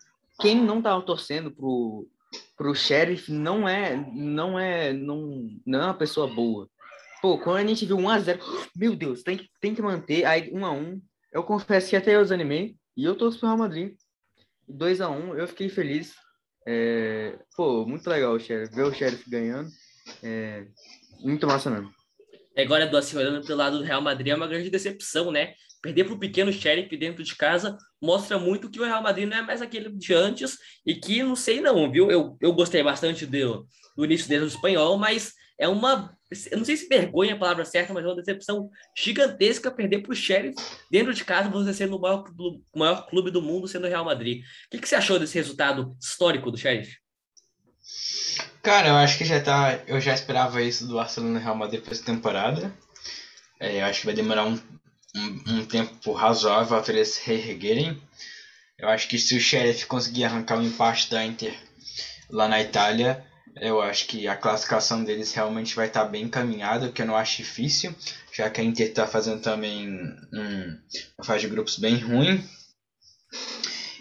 [0.41, 2.07] Quem não tava torcendo pro,
[2.57, 6.71] pro Sheriff não é, não é, não, não é uma pessoa boa.
[7.21, 8.41] Pô, quando a gente viu 1x0,
[8.77, 10.25] meu Deus, tem, tem que manter.
[10.25, 11.01] Aí 1x1,
[11.33, 12.77] eu confesso que até eu desanimei.
[12.97, 13.97] E eu torço pro Real Madrid.
[14.71, 16.15] 2x1, eu fiquei feliz.
[16.65, 18.73] É, pô, muito legal o Sheriff.
[18.73, 19.69] Ver o Sheriff ganhando.
[20.23, 20.69] É,
[21.25, 21.93] muito massa mesmo.
[22.57, 25.55] Agora, do assim, olhando pelo lado do Real Madrid, é uma grande decepção, né?
[25.83, 29.37] Perder para o pequeno Sheriff dentro de casa mostra muito que o Real Madrid não
[29.37, 32.11] é mais aquele de antes e que não sei não, viu?
[32.11, 36.17] Eu, eu gostei bastante do, do início dele no espanhol, mas é uma,
[36.51, 40.01] eu não sei se vergonha é a palavra certa, mas é uma decepção gigantesca perder
[40.01, 40.55] para o Sheriff
[40.91, 42.25] dentro de casa, você sendo o maior,
[42.75, 44.43] maior clube do mundo, sendo o Real Madrid.
[44.43, 46.97] O que, que você achou desse resultado histórico do Sheriff?
[48.63, 49.81] Cara, eu acho que já tá.
[49.87, 52.73] Eu já esperava isso do Barcelona Real Madrid para essa temporada.
[53.59, 54.59] É, eu acho que vai demorar um,
[55.15, 58.01] um, um tempo razoável até eles se reerguerem.
[58.79, 61.55] Eu acho que se o Sheriff conseguir arrancar o um empate da Inter
[62.31, 63.23] lá na Itália,
[63.57, 67.07] eu acho que a classificação deles realmente vai estar tá bem encaminhada, o que eu
[67.07, 67.95] não acho difícil,
[68.33, 69.89] já que a Inter está fazendo também
[70.33, 70.79] um,
[71.19, 72.43] uma fase de grupos bem ruim.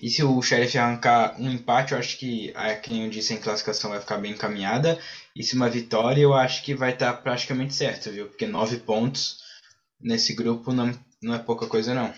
[0.01, 3.39] E se o Sheriff arrancar um empate, eu acho que, a, quem eu disse, a
[3.39, 4.99] classificação vai ficar bem encaminhada.
[5.35, 8.27] E se uma vitória, eu acho que vai estar praticamente certo, viu?
[8.27, 9.39] Porque nove pontos
[9.99, 12.13] nesse grupo não, não é pouca coisa, não.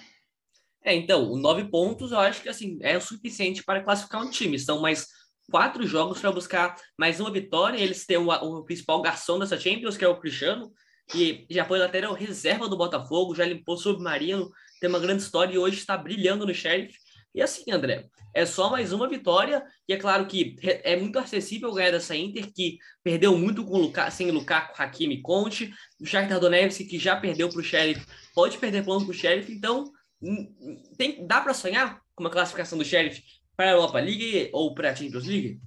[0.83, 4.57] É, então, nove pontos eu acho que assim é o suficiente para classificar um time.
[4.57, 5.07] São mais
[5.49, 7.77] quatro jogos para buscar mais uma vitória.
[7.77, 10.71] Eles têm o, o, principal garçom dessa Champions, que é o Cristiano,
[11.09, 15.53] que já foi lateral reserva do Botafogo, já limpou o Submarino, tem uma grande história
[15.53, 16.97] e hoje está brilhando no Sheriff.
[17.33, 21.73] E assim, André, é só mais uma vitória, e é claro que é muito acessível
[21.73, 26.85] ganhar dessa Inter, que perdeu muito com Luka, sem Lukaku, Hakimi Conte, o Shakhtar Donetsk,
[26.85, 29.91] que já perdeu para o Sheriff, pode perder ponto para o Sheriff, então
[30.21, 33.23] hum, tem, dá para sonhar com uma classificação do Sheriff
[33.55, 35.59] para a Europa League ou para a Champions League?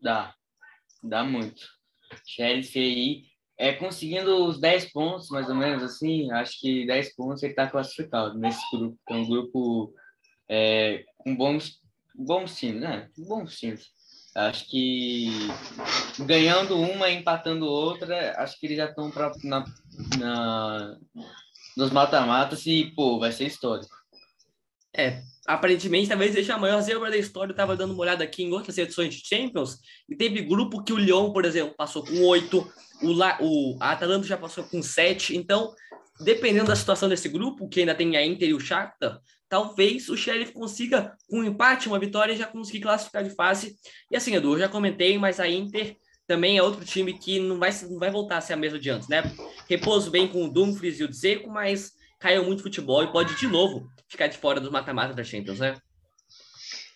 [0.00, 0.34] Dá,
[1.02, 1.62] dá muito.
[2.26, 3.24] Sheriff aí,
[3.56, 7.68] é, conseguindo os 10 pontos, mais ou menos assim, acho que 10 pontos ele está
[7.68, 9.94] classificado nesse grupo, é um grupo
[10.48, 11.80] é, com bons,
[12.14, 13.08] bons times, né?
[13.16, 13.94] Bons times.
[14.34, 15.28] Acho que
[16.18, 19.12] ganhando uma e empatando outra, acho que eles já estão
[19.44, 19.64] na,
[20.18, 20.98] na,
[21.76, 23.94] nos mata-matas e, pô, vai ser histórico.
[24.96, 27.52] É, aparentemente, talvez seja a maior zebra da história.
[27.52, 29.78] Eu tava dando uma olhada aqui em outras edições de Champions
[30.08, 32.68] e teve grupo que o Lyon, por exemplo, passou com oito,
[33.02, 35.36] o, La, o Atalanta já passou com sete.
[35.36, 35.74] Então,
[36.20, 40.16] dependendo da situação desse grupo, que ainda tem a Inter e o Shakhtar, talvez o
[40.16, 43.76] Sheriff consiga, com um empate, uma vitória, já conseguir classificar de fase.
[44.10, 45.96] E assim, Edu, eu já comentei, mas a Inter
[46.26, 48.90] também é outro time que não vai, não vai voltar a ser a mesma de
[48.90, 49.22] antes, né?
[49.68, 53.46] Repouso bem com o Dumfries e o Dzeko, mas caiu muito futebol e pode de
[53.46, 55.76] novo ficar de fora dos mata-mata da Champions, né?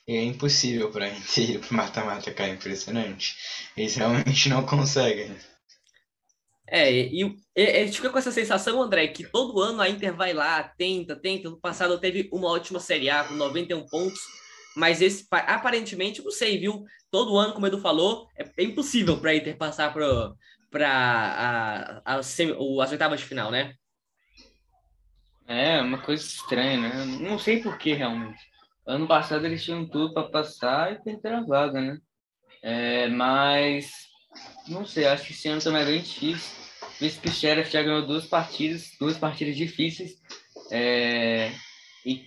[0.07, 3.37] É impossível para a Inter ir para mata-mata cair, impressionante.
[3.77, 5.37] Eles realmente não conseguem.
[6.71, 10.35] É, e, e, gente fica com essa sensação, André, que todo ano a Inter vai
[10.35, 11.49] lá, tenta, tenta.
[11.49, 14.21] No passado teve uma ótima Série A com 91 pontos,
[14.77, 16.85] mas esse aparentemente, não sei, viu?
[17.11, 22.17] Todo ano, como o Edu falou, é, impossível para a Inter passar para a, a,
[22.17, 22.39] as
[22.91, 23.73] oitavas de final, né?
[25.47, 27.05] É, uma coisa estranha, né?
[27.19, 28.39] Não sei por que realmente.
[28.87, 31.99] Ano passado eles tinham tudo para passar e perderam a vaga, né?
[32.63, 33.91] É, mas
[34.69, 36.58] não sei, acho que esse ano também é bem difícil
[37.01, 40.17] o Sheriff já ganhou duas partidas, duas partidas difíceis.
[40.71, 41.53] É,
[42.05, 42.25] e,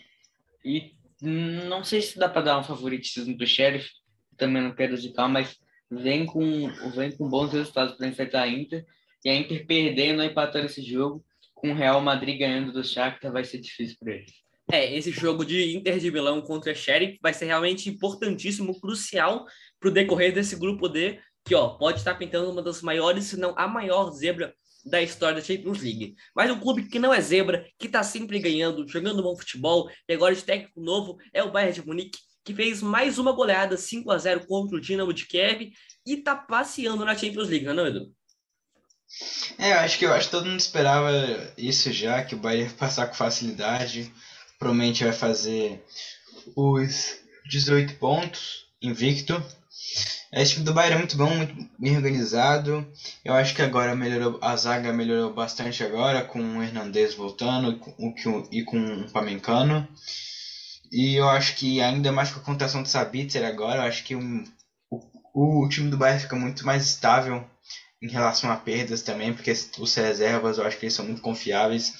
[0.64, 3.90] e não sei se dá para dar um favoritismo do Sheriff,
[4.38, 5.58] também não quero zicar, mas
[5.90, 8.86] vem com, vem com bons resultados para enfrentar a Inter.
[9.24, 13.44] E a Inter perdendo empatando esse jogo, com o Real Madrid ganhando do Shakhtar, vai
[13.44, 14.34] ser difícil para eles.
[14.72, 19.46] É, esse jogo de Inter de Milão contra Sheriff vai ser realmente importantíssimo, crucial
[19.80, 23.38] para o decorrer desse grupo D, que ó, pode estar pintando uma das maiores, se
[23.38, 24.54] não a maior zebra
[24.86, 26.16] da história da Champions League.
[26.36, 30.14] Mas um clube que não é zebra, que está sempre ganhando, jogando bom futebol, e
[30.14, 34.10] agora de técnico novo é o Bayern de Munique, que fez mais uma goleada 5
[34.12, 35.72] a 0 contra o Dinamo de Kiev
[36.06, 38.12] e tá passeando na Champions League, não é, Edu?
[39.58, 41.12] É, eu acho que eu acho que todo mundo esperava
[41.58, 44.12] isso já, que o Bayern ia passar com facilidade.
[44.58, 45.84] Provavelmente vai fazer
[46.56, 49.44] os 18 pontos, invicto.
[50.34, 52.88] Esse time do Bayern é muito bom, muito bem organizado.
[53.24, 57.78] Eu acho que agora melhorou, a zaga melhorou bastante agora, com o Hernandez voltando
[58.52, 59.86] e com o Pamencano.
[60.92, 64.16] E eu acho que ainda mais com a contação do Sabitzer agora, eu acho que
[64.16, 64.44] um,
[65.34, 67.46] o, o time do Bayern fica muito mais estável
[68.02, 71.94] em relação a perdas também, porque os reservas eu acho que eles são muito confiáveis.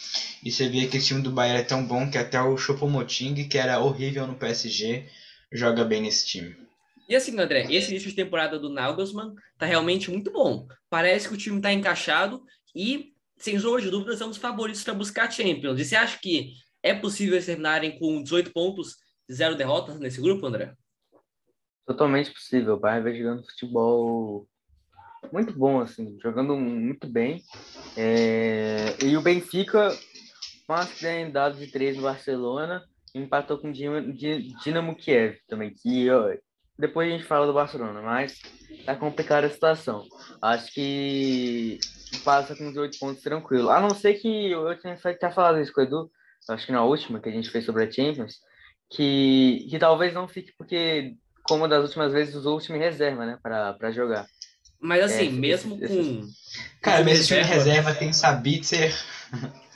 [0.44, 3.48] E você vê que o time do Bayern é tão bom que até o Choupo-Moting,
[3.48, 5.06] que era horrível no PSG,
[5.52, 6.71] joga bem nesse time.
[7.12, 10.66] E assim, André, esse início de temporada do Nagelsmann tá realmente muito bom.
[10.90, 12.42] Parece que o time tá encaixado
[12.74, 15.78] e, sem sombra de dúvida, são os favoritos para buscar Champions.
[15.78, 18.96] E você acha que é possível eles terminarem com 18 pontos,
[19.30, 20.74] zero derrotas nesse grupo, André?
[21.86, 22.76] Totalmente possível.
[22.76, 24.48] O Bayern vai jogando futebol
[25.34, 27.44] muito bom, assim, jogando muito bem.
[27.98, 28.96] É...
[29.04, 29.90] E o Benfica,
[30.66, 30.88] com a
[31.30, 36.08] dado de três no Barcelona, empatou com o Dinamo Kiev também, que
[36.78, 38.40] depois a gente fala do Barcelona, mas
[38.86, 40.04] tá complicada a situação.
[40.42, 41.80] Acho que
[42.24, 43.70] passa com os oito pontos tranquilo.
[43.70, 46.12] A não ser que eu tinha até falado isso com o Edu,
[46.50, 48.40] acho que na última que a gente fez sobre a Champions,
[48.90, 53.38] que, que talvez não fique porque, como das últimas vezes, usou o time reserva, né,
[53.42, 54.26] para jogar.
[54.82, 56.28] Mas assim, é, mesmo esse, com.
[56.82, 58.92] Cara, mesmo time reserva tem Sabitzer.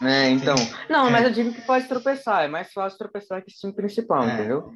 [0.01, 0.55] É, então.
[0.89, 1.11] Não, é.
[1.11, 2.43] mas eu digo que pode tropeçar.
[2.43, 4.33] É mais fácil tropeçar que o time principal, é.
[4.33, 4.73] entendeu?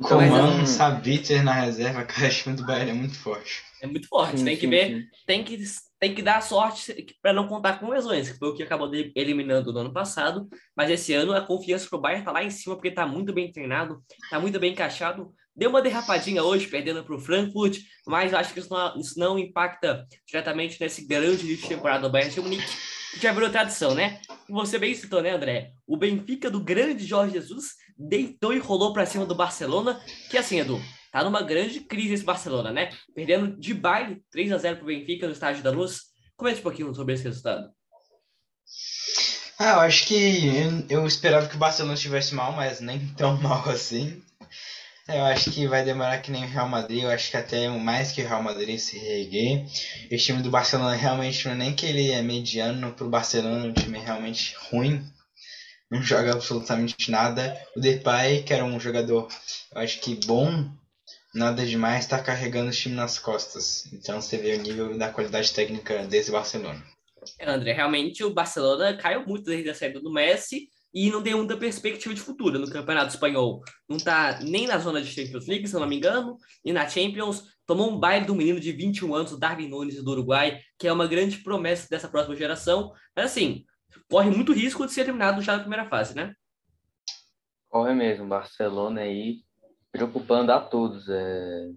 [0.00, 3.62] Coman, Sabitzer na reserva, cara, o time do Bayern é muito forte.
[3.80, 5.08] É muito forte, sim, tem que sim, ver, sim.
[5.26, 5.58] tem que,
[6.00, 9.72] tem que dar sorte para não contar com lesões, que foi o que acabou eliminando
[9.72, 12.90] no ano passado, mas esse ano a confiança pro Bayern tá lá em cima, porque
[12.90, 17.18] tá muito bem treinado, tá muito bem encaixado, Deu uma derrapadinha hoje, perdendo para o
[17.18, 22.02] Frankfurt, mas acho que isso não, isso não impacta diretamente nesse grande início de temporada
[22.02, 24.20] do Bayern de Munique, que já virou tradição, né?
[24.48, 25.72] Você bem citou, né, André?
[25.86, 30.60] O Benfica do grande Jorge Jesus deitou e rolou para cima do Barcelona, que assim,
[30.60, 32.90] Edu, tá numa grande crise esse Barcelona, né?
[33.14, 36.02] Perdendo de baile 3 a 0 para o Benfica no estádio da Luz.
[36.36, 37.68] Comente um pouquinho sobre esse resultado.
[39.58, 43.36] Ah, eu acho que eu, eu esperava que o Barcelona estivesse mal, mas nem tão
[43.42, 44.22] mal assim.
[45.08, 48.12] Eu acho que vai demorar que nem o Real Madrid, eu acho que até mais
[48.12, 49.64] que o Real Madrid se reerguer.
[50.12, 53.68] O time do Barcelona realmente não é nem que ele é mediano pro Barcelona, é
[53.70, 55.02] um time realmente ruim.
[55.90, 57.58] Não joga absolutamente nada.
[57.74, 59.28] O Depay, que era um jogador,
[59.74, 60.70] eu acho que bom,
[61.34, 63.90] nada demais, está carregando o time nas costas.
[63.94, 66.84] Então você vê o nível da qualidade técnica desse Barcelona.
[67.40, 71.56] André, realmente o Barcelona caiu muito desde a saída do Messi e não tem muita
[71.56, 73.62] perspectiva de futuro no Campeonato Espanhol.
[73.88, 76.88] Não está nem na zona de Champions League, se eu não me engano, e na
[76.88, 80.88] Champions tomou um baile do menino de 21 anos, o Darwin Nunes do Uruguai, que
[80.88, 82.92] é uma grande promessa dessa próxima geração.
[83.14, 83.64] Mas assim,
[84.10, 86.34] corre muito risco de ser eliminado já na primeira fase, né?
[87.68, 89.42] Corre mesmo, Barcelona aí
[89.92, 91.08] preocupando a todos.
[91.08, 91.68] É...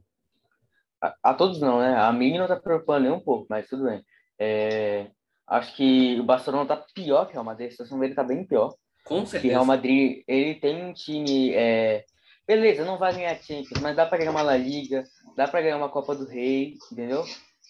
[1.01, 1.97] A, a, todos não, né?
[1.97, 4.03] A mim não tá preocupando nem um pouco, mas tudo bem.
[4.39, 5.11] É...
[5.47, 8.45] Acho que o Barcelona tá pior que o Real Madrid, a situação dele tá bem
[8.45, 8.73] pior.
[9.03, 9.41] Com certeza.
[9.41, 11.53] Que Real Madrid, ele tem um time.
[11.53, 12.05] É...
[12.47, 15.03] Beleza, não vai ganhar Champions, mas dá para ganhar uma La Liga,
[15.35, 17.23] dá para ganhar uma Copa do Rei, entendeu?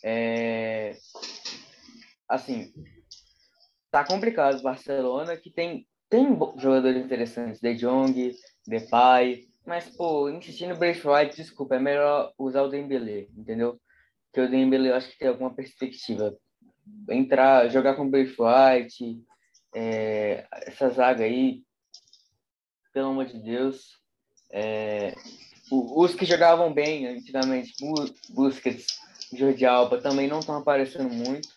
[0.03, 0.95] É...
[2.27, 2.71] Assim,
[3.91, 8.33] tá complicado o Barcelona, que tem, tem jogadores interessantes, De Jong,
[8.65, 13.79] Depay, mas, pô, insistindo no Braithwaite, desculpa, é melhor usar o Dembélé, entendeu?
[14.25, 16.35] Porque o Dembélé eu acho que tem alguma perspectiva.
[17.09, 19.21] Entrar, jogar com o Braithwaite,
[19.73, 21.63] é, essa zaga aí,
[22.93, 23.97] pelo amor de Deus,
[24.51, 25.13] é,
[25.71, 27.73] os que jogavam bem antigamente,
[28.29, 28.99] Busquets,
[29.33, 31.47] Jordi Alba, também não estão aparecendo muito.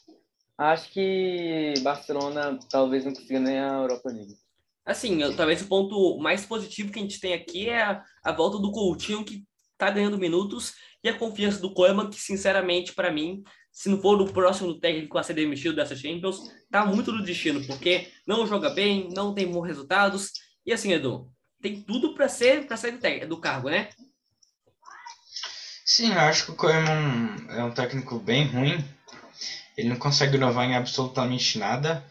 [0.57, 4.37] Acho que Barcelona talvez não consiga nem a Europa League.
[4.87, 8.33] Assim, eu, talvez o ponto mais positivo que a gente tem aqui é a, a
[8.33, 10.75] volta do Coutinho, que está ganhando minutos,
[11.05, 15.19] e a confiança do Koeman, que sinceramente, para mim, se não for o próximo técnico
[15.19, 16.39] a ser demitido dessa Champions,
[16.71, 20.33] tá muito no destino, porque não joga bem, não tem bons resultados.
[20.65, 23.91] E assim, Edu, tem tudo para ser para sair do, do, cargo, né?
[25.85, 28.83] Sim, eu acho que o Koeman é um técnico bem ruim.
[29.77, 32.03] Ele não consegue inovar em absolutamente nada.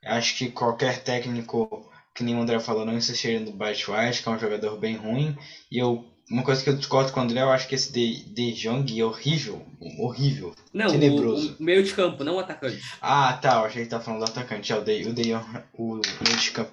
[0.00, 4.22] Eu acho que qualquer técnico, que nem o André falou, não insistiria no Bright White,
[4.22, 5.36] que é um jogador bem ruim.
[5.68, 8.24] E eu uma coisa que eu discordo com o André, eu acho que esse De,
[8.24, 9.64] de Jong é horrível.
[9.98, 10.54] Horrível.
[10.72, 11.52] Não, tenebroso.
[11.58, 12.80] O, o meio de campo, não o atacante.
[13.00, 13.54] Ah, tá.
[13.60, 14.72] Eu achei que tá falando do atacante.
[14.72, 15.32] É, o De, o, de,
[15.78, 16.72] o meio de campo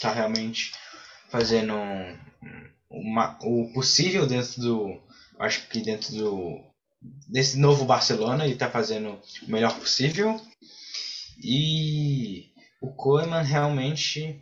[0.00, 0.72] tá realmente
[1.28, 2.18] fazendo um,
[2.90, 5.00] um ma- o possível dentro do.
[5.38, 6.60] Acho que dentro do.
[7.28, 10.40] Desse novo Barcelona, ele tá fazendo o melhor possível.
[11.42, 12.46] E
[12.80, 14.40] o Koeman realmente.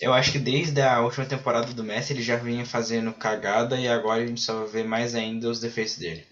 [0.00, 3.88] Eu acho que desde a última temporada do Messi ele já vinha fazendo cagada e
[3.88, 6.24] agora a gente só ver mais ainda os defeitos dele.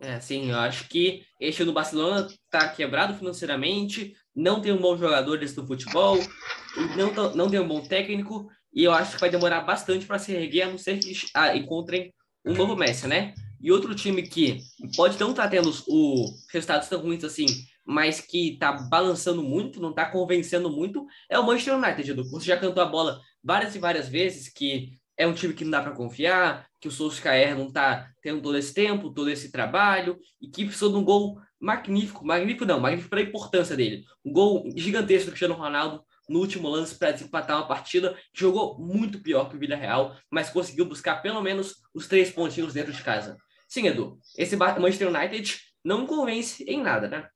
[0.00, 4.96] É, sim, eu acho que este do Barcelona tá quebrado financeiramente, não tem um bom
[4.96, 9.30] jogadores no futebol, e não, não tem um bom técnico, e eu acho que vai
[9.30, 12.14] demorar bastante para se erguer, a não ser que ah, encontrem
[12.44, 13.34] um novo Messi, né?
[13.60, 14.60] E outro time que
[14.94, 17.46] pode não estar tendo os o, resultados tão ruins assim,
[17.88, 22.28] mas que tá balançando muito, não tá convencendo muito, é o Manchester United, Edu.
[22.28, 25.70] Você já cantou a bola várias e várias vezes que é um time que não
[25.70, 30.18] dá para confiar, que o Solskjaer não tá tendo todo esse tempo, todo esse trabalho,
[30.38, 34.04] e que precisou de um gol magnífico, magnífico não, magnífico pela importância dele.
[34.22, 38.78] Um gol gigantesco do Cristiano Ronaldo no último lance para desempatar uma partida que jogou
[38.78, 43.02] muito pior que o Villarreal, mas conseguiu buscar pelo menos os três pontinhos dentro de
[43.02, 43.38] casa.
[43.66, 47.26] Sim, Edu, esse Manchester United não convence em nada, né?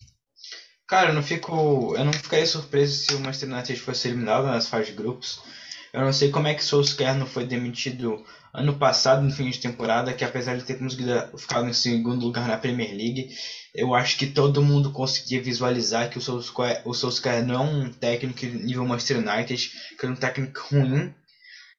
[0.92, 1.96] Cara, eu não fico.
[1.96, 5.40] Eu não ficaria surpreso se o Manchester United fosse eliminado nas fases de grupos.
[5.90, 9.58] Eu não sei como é que Solskjaer não foi demitido ano passado, no fim de
[9.58, 13.30] temporada, que apesar de ter conseguido ficar em segundo lugar na Premier League,
[13.74, 17.90] eu acho que todo mundo conseguia visualizar que o Solskjaer, o Solskjaer não é um
[17.90, 21.10] técnico nível Manchester United, que é um técnico ruim.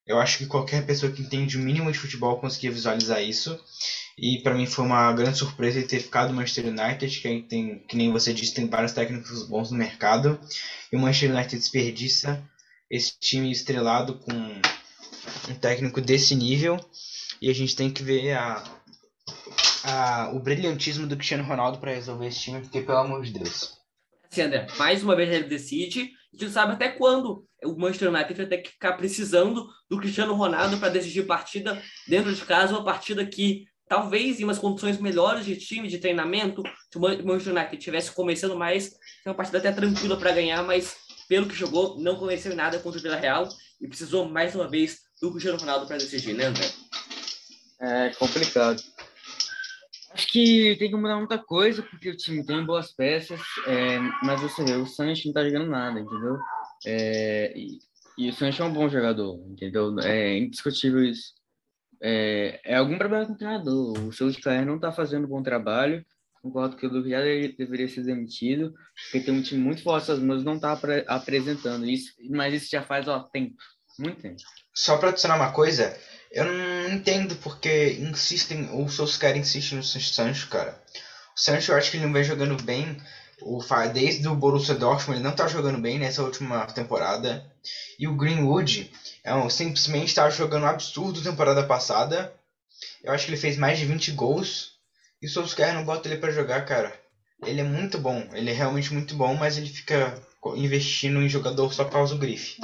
[0.04, 3.56] Eu acho que qualquer pessoa que entende o mínimo de futebol conseguia visualizar isso.
[4.16, 7.78] E para mim foi uma grande surpresa ele ter ficado no Manchester United, que, tem,
[7.80, 10.38] que nem você disse, tem vários técnicos bons no mercado.
[10.92, 12.42] E o Manchester United desperdiça
[12.88, 16.78] esse time estrelado com um técnico desse nível.
[17.42, 18.62] E a gente tem que ver a,
[19.84, 23.76] a, o brilhantismo do Cristiano Ronaldo para resolver esse time, porque pelo amor de Deus.
[24.30, 28.34] Assim, André, mais uma vez ele decide, a gente sabe até quando o Manchester United
[28.34, 32.84] vai ter que ficar precisando do Cristiano Ronaldo para decidir partida dentro de casa, uma
[32.84, 37.54] partida que talvez em umas condições melhores de time, de treinamento, se o Man- Manchester
[37.54, 40.96] United tivesse começando mais, seria uma partida até tranquila para ganhar, mas
[41.28, 43.48] pelo que jogou, não convenceu nada contra o Villarreal
[43.80, 46.68] e precisou mais uma vez do Cristiano Ronaldo para decidir, né, André?
[47.80, 48.82] É complicado.
[50.10, 54.40] Acho que tem que mudar muita coisa, porque o time tem boas peças, é, mas
[54.40, 56.36] você vê, o Sancho não tá jogando nada, entendeu?
[56.84, 57.78] É, e,
[58.18, 59.96] e o Sancho é um bom jogador, entendeu?
[60.00, 61.32] É indiscutível isso.
[62.02, 63.98] É, é algum problema com o treinador.
[64.06, 66.04] O Solskjaer não tá fazendo um bom trabalho.
[66.42, 70.58] Concordo que o deve- deveria ser demitido, porque tem um time muito forte, mas não
[70.58, 72.12] tá apre- apresentando isso.
[72.30, 73.56] Mas isso já faz, ó, tempo,
[73.98, 74.36] muito tempo.
[74.74, 75.96] Só para adicionar uma coisa,
[76.30, 80.78] eu não entendo porque insistem, ou o Solskjaer insiste no Sancho, cara.
[81.34, 82.98] O Sancho eu acho que ele não vem jogando bem.
[83.44, 87.44] O, desde o Borussia Dortmund ele não tá jogando bem nessa última temporada.
[87.98, 88.90] E o Greenwood
[89.22, 92.32] é um, simplesmente estava jogando um absurdo temporada passada.
[93.02, 94.78] Eu acho que ele fez mais de 20 gols.
[95.20, 96.98] E o Solskjaer não bota ele para jogar, cara.
[97.44, 100.14] Ele é muito bom, ele é realmente muito bom, mas ele fica
[100.56, 102.60] investindo em jogador só por causa do grife.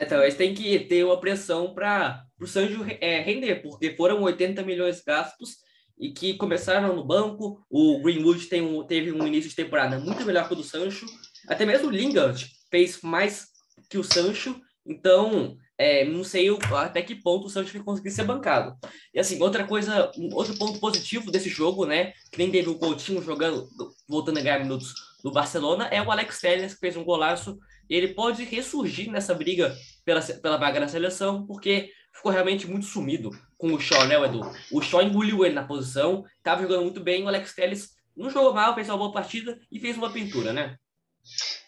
[0.00, 4.62] Então, eles têm que ter uma pressão para o Sancho é, render, porque foram 80
[4.62, 5.58] milhões gastos
[5.98, 7.64] e que começaram no banco.
[7.70, 11.06] O Greenwood tem um, teve um início de temporada muito melhor que o do Sancho.
[11.48, 13.48] Até mesmo o Lingard fez mais
[13.88, 14.60] que o Sancho.
[14.84, 18.76] Então, é, não sei até que ponto o Sancho vai conseguir ser bancado.
[19.14, 22.12] E assim, outra coisa, outro ponto positivo desse jogo, né?
[22.30, 23.68] Que nem teve o Coutinho jogando,
[24.08, 27.58] voltando a ganhar minutos do Barcelona, é o Alex Telles, que fez um golaço.
[27.88, 32.86] E ele pode ressurgir nessa briga pela, pela vaga na seleção, porque ficou realmente muito
[32.86, 33.30] sumido
[33.62, 34.40] com o Shaw, né, Edu?
[34.72, 38.52] O Shaw engoliu ele na posição, estava jogando muito bem, o Alex Telles não jogou
[38.52, 40.74] mal, fez uma boa partida e fez uma pintura, né?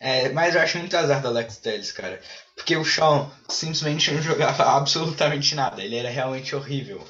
[0.00, 2.20] É, mas eu acho muito azar do Alex Telles, cara.
[2.56, 5.84] Porque o Shawn simplesmente não jogava absolutamente nada.
[5.84, 7.06] Ele era realmente horrível.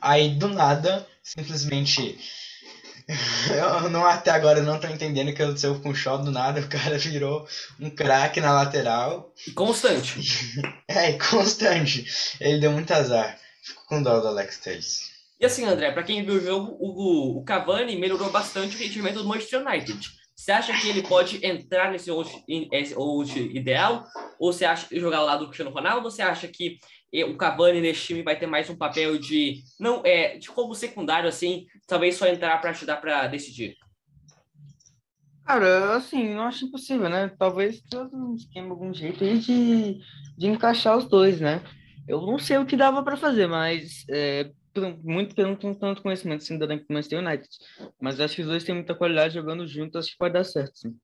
[0.00, 2.18] Aí, do nada, simplesmente.
[3.54, 6.22] Eu não, até agora não tô entendendo o que aconteceu com o Shaw.
[6.22, 7.46] Do nada, o cara virou
[7.78, 9.34] um craque na lateral.
[9.46, 10.18] E constante.
[10.88, 12.06] É, constante.
[12.40, 13.38] Ele deu muito azar.
[13.64, 15.14] Fico com dó do Alex Telles.
[15.40, 19.22] E assim, André, para quem viu o jogo, o, o Cavani melhorou bastante o rendimento
[19.22, 20.10] do Manchester United.
[20.34, 24.04] Você acha que ele pode entrar nesse 11 esse 11 ideal?
[24.38, 26.04] Ou você acha que jogar ao lado do Cristiano Ronaldo?
[26.04, 26.78] Ou você acha que
[27.12, 30.74] eh, o Cavani nesse time vai ter mais um papel de não é de como
[30.74, 33.76] secundário assim, talvez só entrar para ajudar para decidir?
[35.46, 37.30] Cara, assim, não acho impossível, né?
[37.38, 40.00] Talvez tenha um esquema, algum jeito aí de,
[40.36, 41.62] de encaixar os dois, né?
[42.06, 44.50] Eu não sei o que dava para fazer, mas é,
[45.02, 47.48] muito pelo não tanto conhecimento assim do Manchester United.
[48.00, 50.76] Mas acho que os dois têm muita qualidade jogando juntos, acho que pode dar certo,
[50.76, 50.96] sim.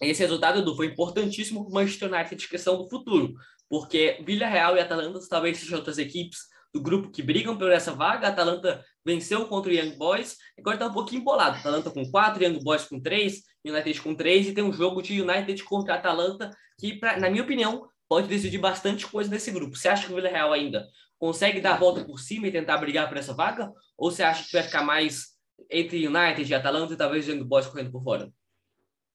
[0.00, 3.34] Esse resultado, Edu, foi importantíssimo para o Manchester United questão do futuro,
[3.68, 6.40] porque Villarreal e Atalanta talvez sejam outras equipes
[6.74, 8.26] do grupo que brigam por essa vaga.
[8.26, 11.58] A Atalanta venceu contra o Young Boys, agora está um pouquinho embolado.
[11.58, 15.20] Atalanta com 4, Young Boys com 3, United com 3, e tem um jogo de
[15.20, 19.74] United contra Atalanta que, pra, na minha opinião, pode decidir bastante coisa nesse grupo.
[19.74, 20.86] Você acha que o Villarreal ainda
[21.18, 23.72] consegue dar a volta por cima e tentar brigar por essa vaga?
[23.96, 25.28] Ou você acha que vai ficar mais
[25.70, 28.30] entre United e Atalanta e talvez Young Boys correndo por fora?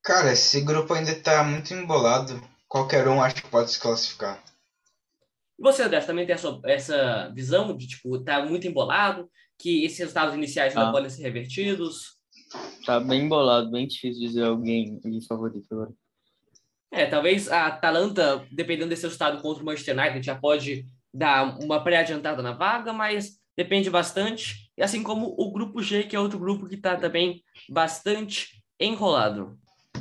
[0.03, 2.41] Cara, esse grupo ainda tá muito embolado.
[2.67, 4.43] Qualquer um acho que pode se classificar.
[5.59, 9.29] E você, André, também tem essa, essa visão de, tipo, tá muito embolado,
[9.59, 10.85] que esses resultados iniciais ah.
[10.85, 12.17] não podem ser revertidos?
[12.83, 15.93] Tá bem embolado, bem difícil dizer alguém, alguém favorito agora.
[16.91, 21.83] É, talvez a Atalanta, dependendo desse resultado contra o Manchester United, já pode dar uma
[21.83, 24.71] pré-adiantada na vaga, mas depende bastante.
[24.77, 29.57] E assim como o grupo G, que é outro grupo que está também bastante enrolado.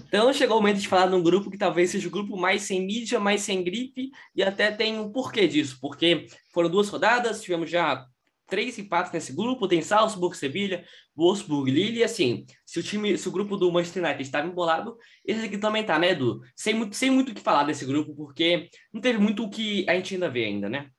[0.09, 2.62] Então chegou o momento de falar de um grupo que talvez seja o grupo mais
[2.62, 7.43] sem mídia, mais sem gripe, e até tem um porquê disso, porque foram duas rodadas,
[7.43, 8.07] tivemos já
[8.47, 10.85] três empates nesse grupo, tem Salzburg, Sevilha,
[11.17, 14.97] Wolfsburg, Lille, e assim, se o time, se o grupo do Manchester United estava embolado,
[15.25, 16.41] esse aqui também tá, né, Edu?
[16.55, 19.89] Sem muito, sem muito o que falar desse grupo, porque não teve muito o que
[19.89, 20.91] a gente ainda vê ainda, né?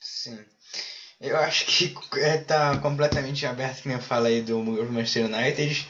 [0.00, 0.38] Sim.
[1.20, 5.86] Eu acho que é, tá completamente aberto, que nem eu falei do Manchester United.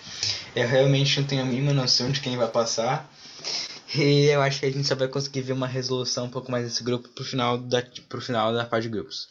[0.56, 3.08] Eu realmente não tenho a mínima noção de quem vai passar.
[3.94, 6.64] E eu acho que a gente só vai conseguir ver uma resolução um pouco mais
[6.64, 9.28] desse grupo pro final da, pro final da fase de grupos.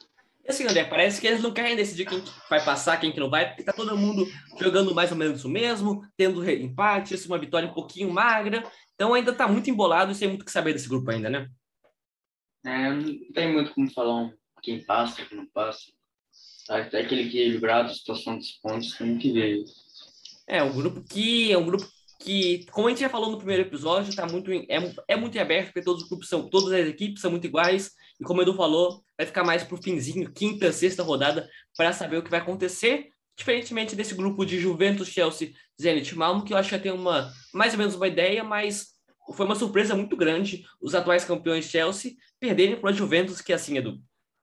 [0.49, 3.49] Assim, André, parece que eles não querem decidir quem vai passar, quem que não vai,
[3.49, 4.25] porque tá todo mundo
[4.59, 8.63] jogando mais ou menos o mesmo, tendo empates, uma vitória um pouquinho magra.
[8.95, 11.47] Então ainda tá muito embolado e sem muito o que saber desse grupo ainda, né?
[12.65, 14.33] É, não tem muito como falar
[14.63, 15.83] quem passa, quem não passa.
[16.67, 19.63] Até aquele equilibrado, situação dos pontos, tem que ver.
[20.47, 21.87] É, um grupo que é um grupo
[22.19, 25.67] que, como a gente já falou no primeiro episódio, tá muito é, é muito aberto,
[25.67, 28.53] porque todos os grupos são, todas as equipes são muito iguais, e como o Edu
[28.53, 33.09] falou, vai ficar mais pro finzinho, quinta, sexta rodada, para saber o que vai acontecer,
[33.37, 37.73] diferentemente desse grupo de Juventus, Chelsea, Zenit, Malmo, que eu acho que tem uma mais
[37.73, 38.87] ou menos uma ideia, mas
[39.33, 44.01] foi uma surpresa muito grande os atuais campeões Chelsea perderem para Juventus, que assim, Edu,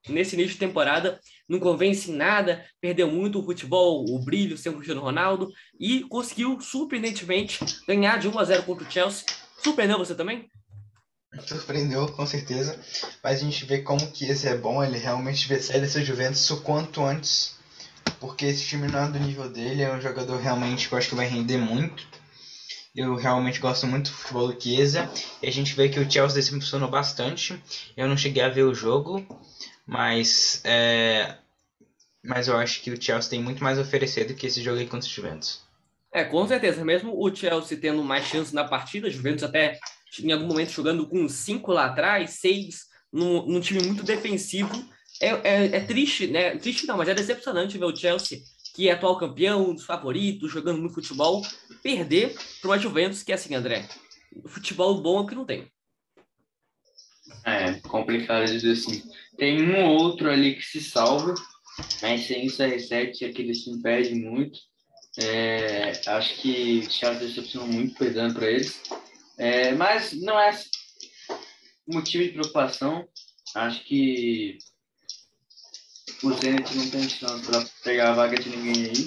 [0.08, 4.70] nesse início de temporada, não convence em nada, perdeu muito o futebol, o brilho sem
[4.70, 9.26] o Cristiano Ronaldo e conseguiu surpreendentemente ganhar de 1 a 0 contra o Chelsea.
[9.62, 10.48] Surpreendeu você também?
[11.44, 12.78] Surpreendeu, com certeza.
[13.22, 16.48] Mas a gente vê como que esse é bom, ele realmente vê sair dessa Juventus
[16.50, 17.56] o quanto antes.
[18.20, 21.08] Porque esse time não é do nível dele, é um jogador realmente que eu acho
[21.08, 22.06] que vai render muito.
[22.94, 25.10] Eu realmente gosto muito do futebol do Chiesa.
[25.42, 27.60] E a gente vê que o Chelsea decepcionou bastante.
[27.96, 29.26] Eu não cheguei a ver o jogo,
[29.84, 31.36] mas, é,
[32.24, 34.78] mas eu acho que o Chelsea tem muito mais a oferecer do que esse jogo
[34.78, 35.60] aí contra o Juventus.
[36.10, 36.82] É, com certeza.
[36.82, 39.78] Mesmo o Chelsea tendo mais chance na partida, o Juventus até
[40.24, 44.72] em algum momento jogando com cinco lá atrás, seis, num, num time muito defensivo.
[45.20, 46.56] É, é, é, triste, né?
[46.56, 48.40] Triste não, mas é decepcionante ver o Chelsea,
[48.74, 51.42] que é atual campeão, um dos favoritos, jogando muito futebol,
[51.82, 53.88] perder para uma Juventus que é assim, André.
[54.46, 55.70] Futebol bom é que não tem.
[57.44, 59.02] É, complicado dizer assim.
[59.38, 61.34] Tem um ou outro ali que se salva,
[62.02, 64.58] mas sem o CR7 aquele time perde muito.
[65.18, 68.82] É, acho que o Chelsea decepcionou muito perdendo para eles.
[69.38, 70.50] É, mas não é
[71.86, 73.06] motivo de preocupação.
[73.54, 74.58] Acho que
[76.22, 79.06] o Zenit não tem chance para pegar a vaga de ninguém aí.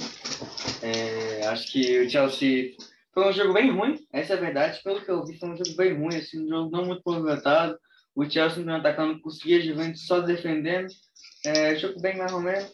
[0.82, 2.76] É, acho que o Chelsea
[3.14, 4.82] foi um jogo bem ruim, essa é a verdade.
[4.84, 7.78] Pelo que eu vi, foi um jogo bem ruim, assim, um jogo não muito movimentado.
[8.16, 10.88] O Chelsea não atacando, conseguia a Juventus só defendendo.
[11.46, 12.72] É, jogo bem mais ou menos.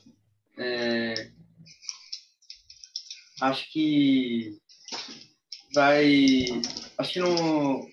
[0.58, 1.32] É,
[3.42, 4.58] acho que
[5.76, 6.46] vai.
[6.98, 7.88] Acho que no.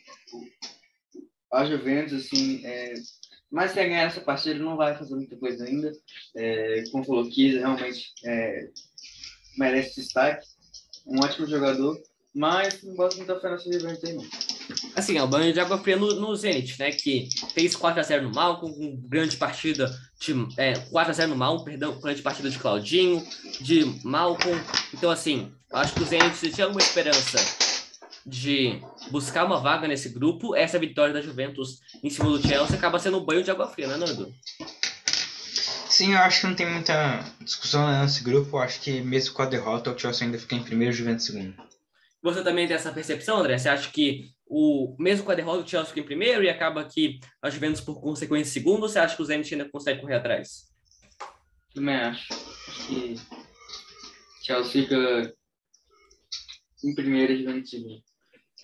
[1.52, 2.94] A Juventus, assim, é,
[3.50, 5.92] mas se ganhar essa partida, não vai fazer muita coisa ainda.
[6.34, 8.70] É, como falou, Kiesa realmente é,
[9.58, 10.46] merece destaque.
[11.06, 12.00] Um ótimo jogador,
[12.34, 14.24] mas não gosto muito da fé nessa Juventus aí, não.
[14.96, 16.90] Assim, é o banho de água fria no, no Zenit, né?
[16.92, 20.32] Que fez 4x0 no Malcom, com grande partida de.
[20.56, 23.22] É, 4x0 no Malcom, perdão, grande partida de Claudinho,
[23.60, 24.58] de Malcom.
[24.94, 27.61] Então, assim, acho que o Zenit tinha alguma esperança
[28.26, 32.98] de buscar uma vaga nesse grupo, essa vitória da Juventus em cima do Chelsea acaba
[32.98, 34.32] sendo um banho de água fria, né, Nando?
[35.88, 38.56] Sim, eu acho que não tem muita discussão nesse grupo.
[38.56, 40.96] Eu acho que mesmo com a derrota, o Chelsea ainda fica em primeiro e o
[40.96, 41.54] Juventus em segundo.
[42.22, 43.58] Você também tem essa percepção, André?
[43.58, 46.84] Você acha que o mesmo com a derrota, o Chelsea fica em primeiro e acaba
[46.84, 48.82] que a Juventus, por consequência, em segundo?
[48.82, 50.72] Ou você acha que o Zenit ainda consegue correr atrás?
[51.74, 52.32] Também acho.
[52.32, 53.16] Acho que
[54.42, 55.34] Chelsea fica
[56.84, 58.11] em primeiro e Juventus em segundo.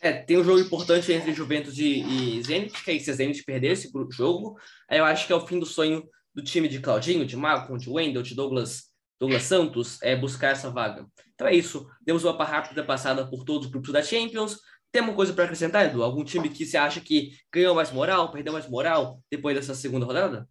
[0.01, 3.43] É, tem um jogo importante entre Juventus e, e Zenit, que aí se a Zenit
[3.43, 4.57] perder esse jogo,
[4.89, 7.79] aí eu acho que é o fim do sonho do time de Claudinho, de Malcolm,
[7.79, 8.85] de Wendell, de Douglas,
[9.19, 11.05] Douglas Santos, é buscar essa vaga.
[11.35, 11.89] Então é isso.
[12.01, 14.59] Demos uma rápida passada por todos os grupos da Champions.
[14.93, 16.03] Tem uma coisa para acrescentar, Edu?
[16.03, 20.07] Algum time que você acha que ganhou mais moral, perdeu mais moral depois dessa segunda
[20.07, 20.49] rodada?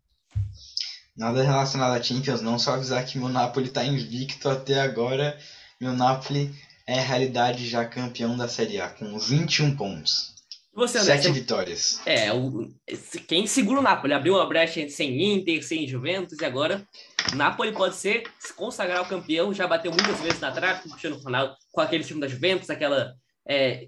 [1.15, 2.59] Nada relacionado a Champions, não.
[2.59, 5.37] Só avisar que meu Napoli está invicto até agora.
[5.79, 6.53] Meu Napoli
[6.87, 10.35] é realidade já campeão da Série A, com 21 pontos.
[10.73, 12.01] Você, André, Sete você- vitórias.
[12.05, 12.69] É, o,
[13.27, 14.13] quem segura o Napoli?
[14.13, 16.87] Abriu uma brecha sem Inter, sem Juventus, e agora
[17.33, 19.53] o Napoli pode ser se consagrar o campeão.
[19.53, 22.69] Já bateu muitas vezes na trave com o Cristiano Ronaldo, com aquele time da Juventus,
[22.69, 23.15] aquela.
[23.47, 23.87] é,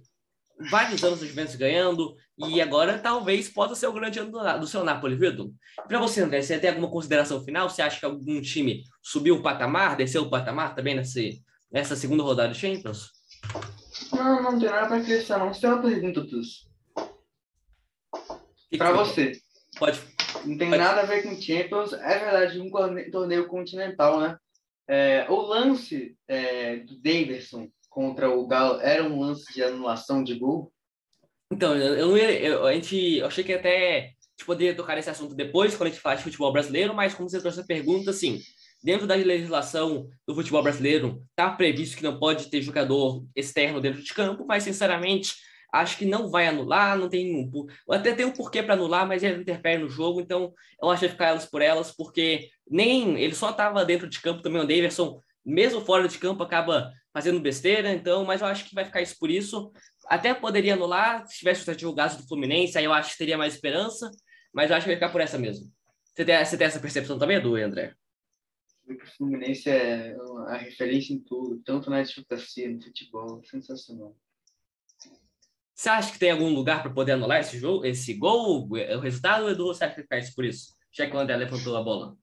[0.69, 4.67] vários anos da Juventus ganhando, e agora talvez possa ser o grande ano do, do
[4.67, 5.53] seu Napoli, viu, Edu?
[5.87, 7.69] Para você, André, você tem alguma consideração final?
[7.69, 11.41] Você acha que algum time subiu o patamar, desceu o patamar também nesse,
[11.71, 13.11] nessa segunda rodada de Champions?
[14.11, 15.53] Não, não tem nada pra acrescentar, não.
[15.53, 16.25] Você tem uma pergunta,
[18.69, 19.39] que Pra você-.
[19.77, 19.99] Pode.
[20.45, 20.81] Não tem Pode.
[20.81, 21.93] nada a ver com Champions.
[21.93, 22.69] É verdade, um
[23.11, 24.37] torneio continental, né?
[24.87, 30.35] É, o lance é, do Davidson contra o Galo era um lance de anulação de
[30.35, 30.71] gol?
[31.51, 35.09] Então, eu, ia, eu, a gente, eu achei que até a gente poderia tocar nesse
[35.09, 38.11] assunto depois, quando a gente falar de futebol brasileiro, mas como você trouxe a pergunta,
[38.11, 38.39] assim,
[38.83, 44.01] dentro da legislação do futebol brasileiro, está previsto que não pode ter jogador externo dentro
[44.01, 45.33] de campo, mas, sinceramente,
[45.73, 49.07] acho que não vai anular, não tem um, por- até tem um porquê para anular,
[49.07, 53.19] mas ele interfere no jogo, então eu acho que ficar elas por elas, porque nem
[53.21, 57.39] ele só estava dentro de campo também, o Davidson, mesmo fora de campo, acaba fazendo
[57.39, 59.71] besteira, então, mas eu acho que vai ficar isso por isso.
[60.07, 63.53] Até poderia anular se tivesse os advogados do Fluminense, aí eu acho que teria mais
[63.55, 64.09] esperança,
[64.53, 65.65] mas eu acho que vai ficar por essa mesmo.
[66.15, 67.93] Você tem, você tem essa percepção também, Edu, André?
[68.89, 70.15] O Fluminense é
[70.47, 73.41] a referência em tudo, tanto na advocacia, no futebol.
[73.45, 74.15] Sensacional.
[75.75, 79.49] Você acha que tem algum lugar para poder anular esse jogo, esse gol, o resultado,
[79.49, 80.73] Edu, você acha que por isso?
[80.91, 82.17] Já que o André levantou a bola.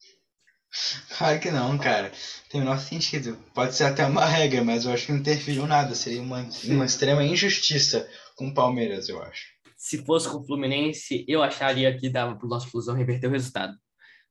[1.16, 2.12] Claro que não, cara.
[2.50, 3.38] Tem o menor sentido.
[3.54, 5.94] Pode ser até uma regra, mas eu acho que não interferiu nada.
[5.94, 9.46] Seria uma, uma extrema injustiça com o Palmeiras, eu acho.
[9.76, 13.30] Se fosse com o Fluminense, eu acharia que dava para o nosso Flusão reverter o
[13.30, 13.74] resultado.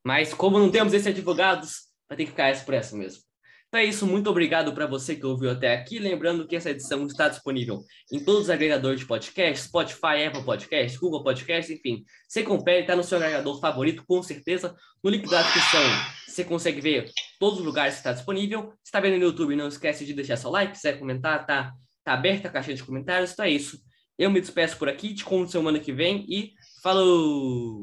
[0.03, 3.24] Mas como não temos esses advogados, vai ter que ficar essa por mesmo.
[3.68, 5.99] Então é isso, muito obrigado para você que ouviu até aqui.
[5.99, 10.97] Lembrando que essa edição está disponível em todos os agregadores de podcast, Spotify, Apple Podcast,
[10.97, 12.06] Google Podcast, enfim.
[12.28, 14.74] Você confere, está no seu agregador favorito, com certeza.
[15.03, 15.82] No link da descrição
[16.26, 18.72] você consegue ver todos os lugares que está disponível.
[18.84, 21.74] Se está vendo no YouTube, não esquece de deixar seu like, se quiser comentar, tá,
[22.03, 23.32] tá aberta a caixinha de comentários.
[23.34, 23.78] Então é isso.
[24.18, 27.74] Eu me despeço por aqui, te conto semana que vem e falou!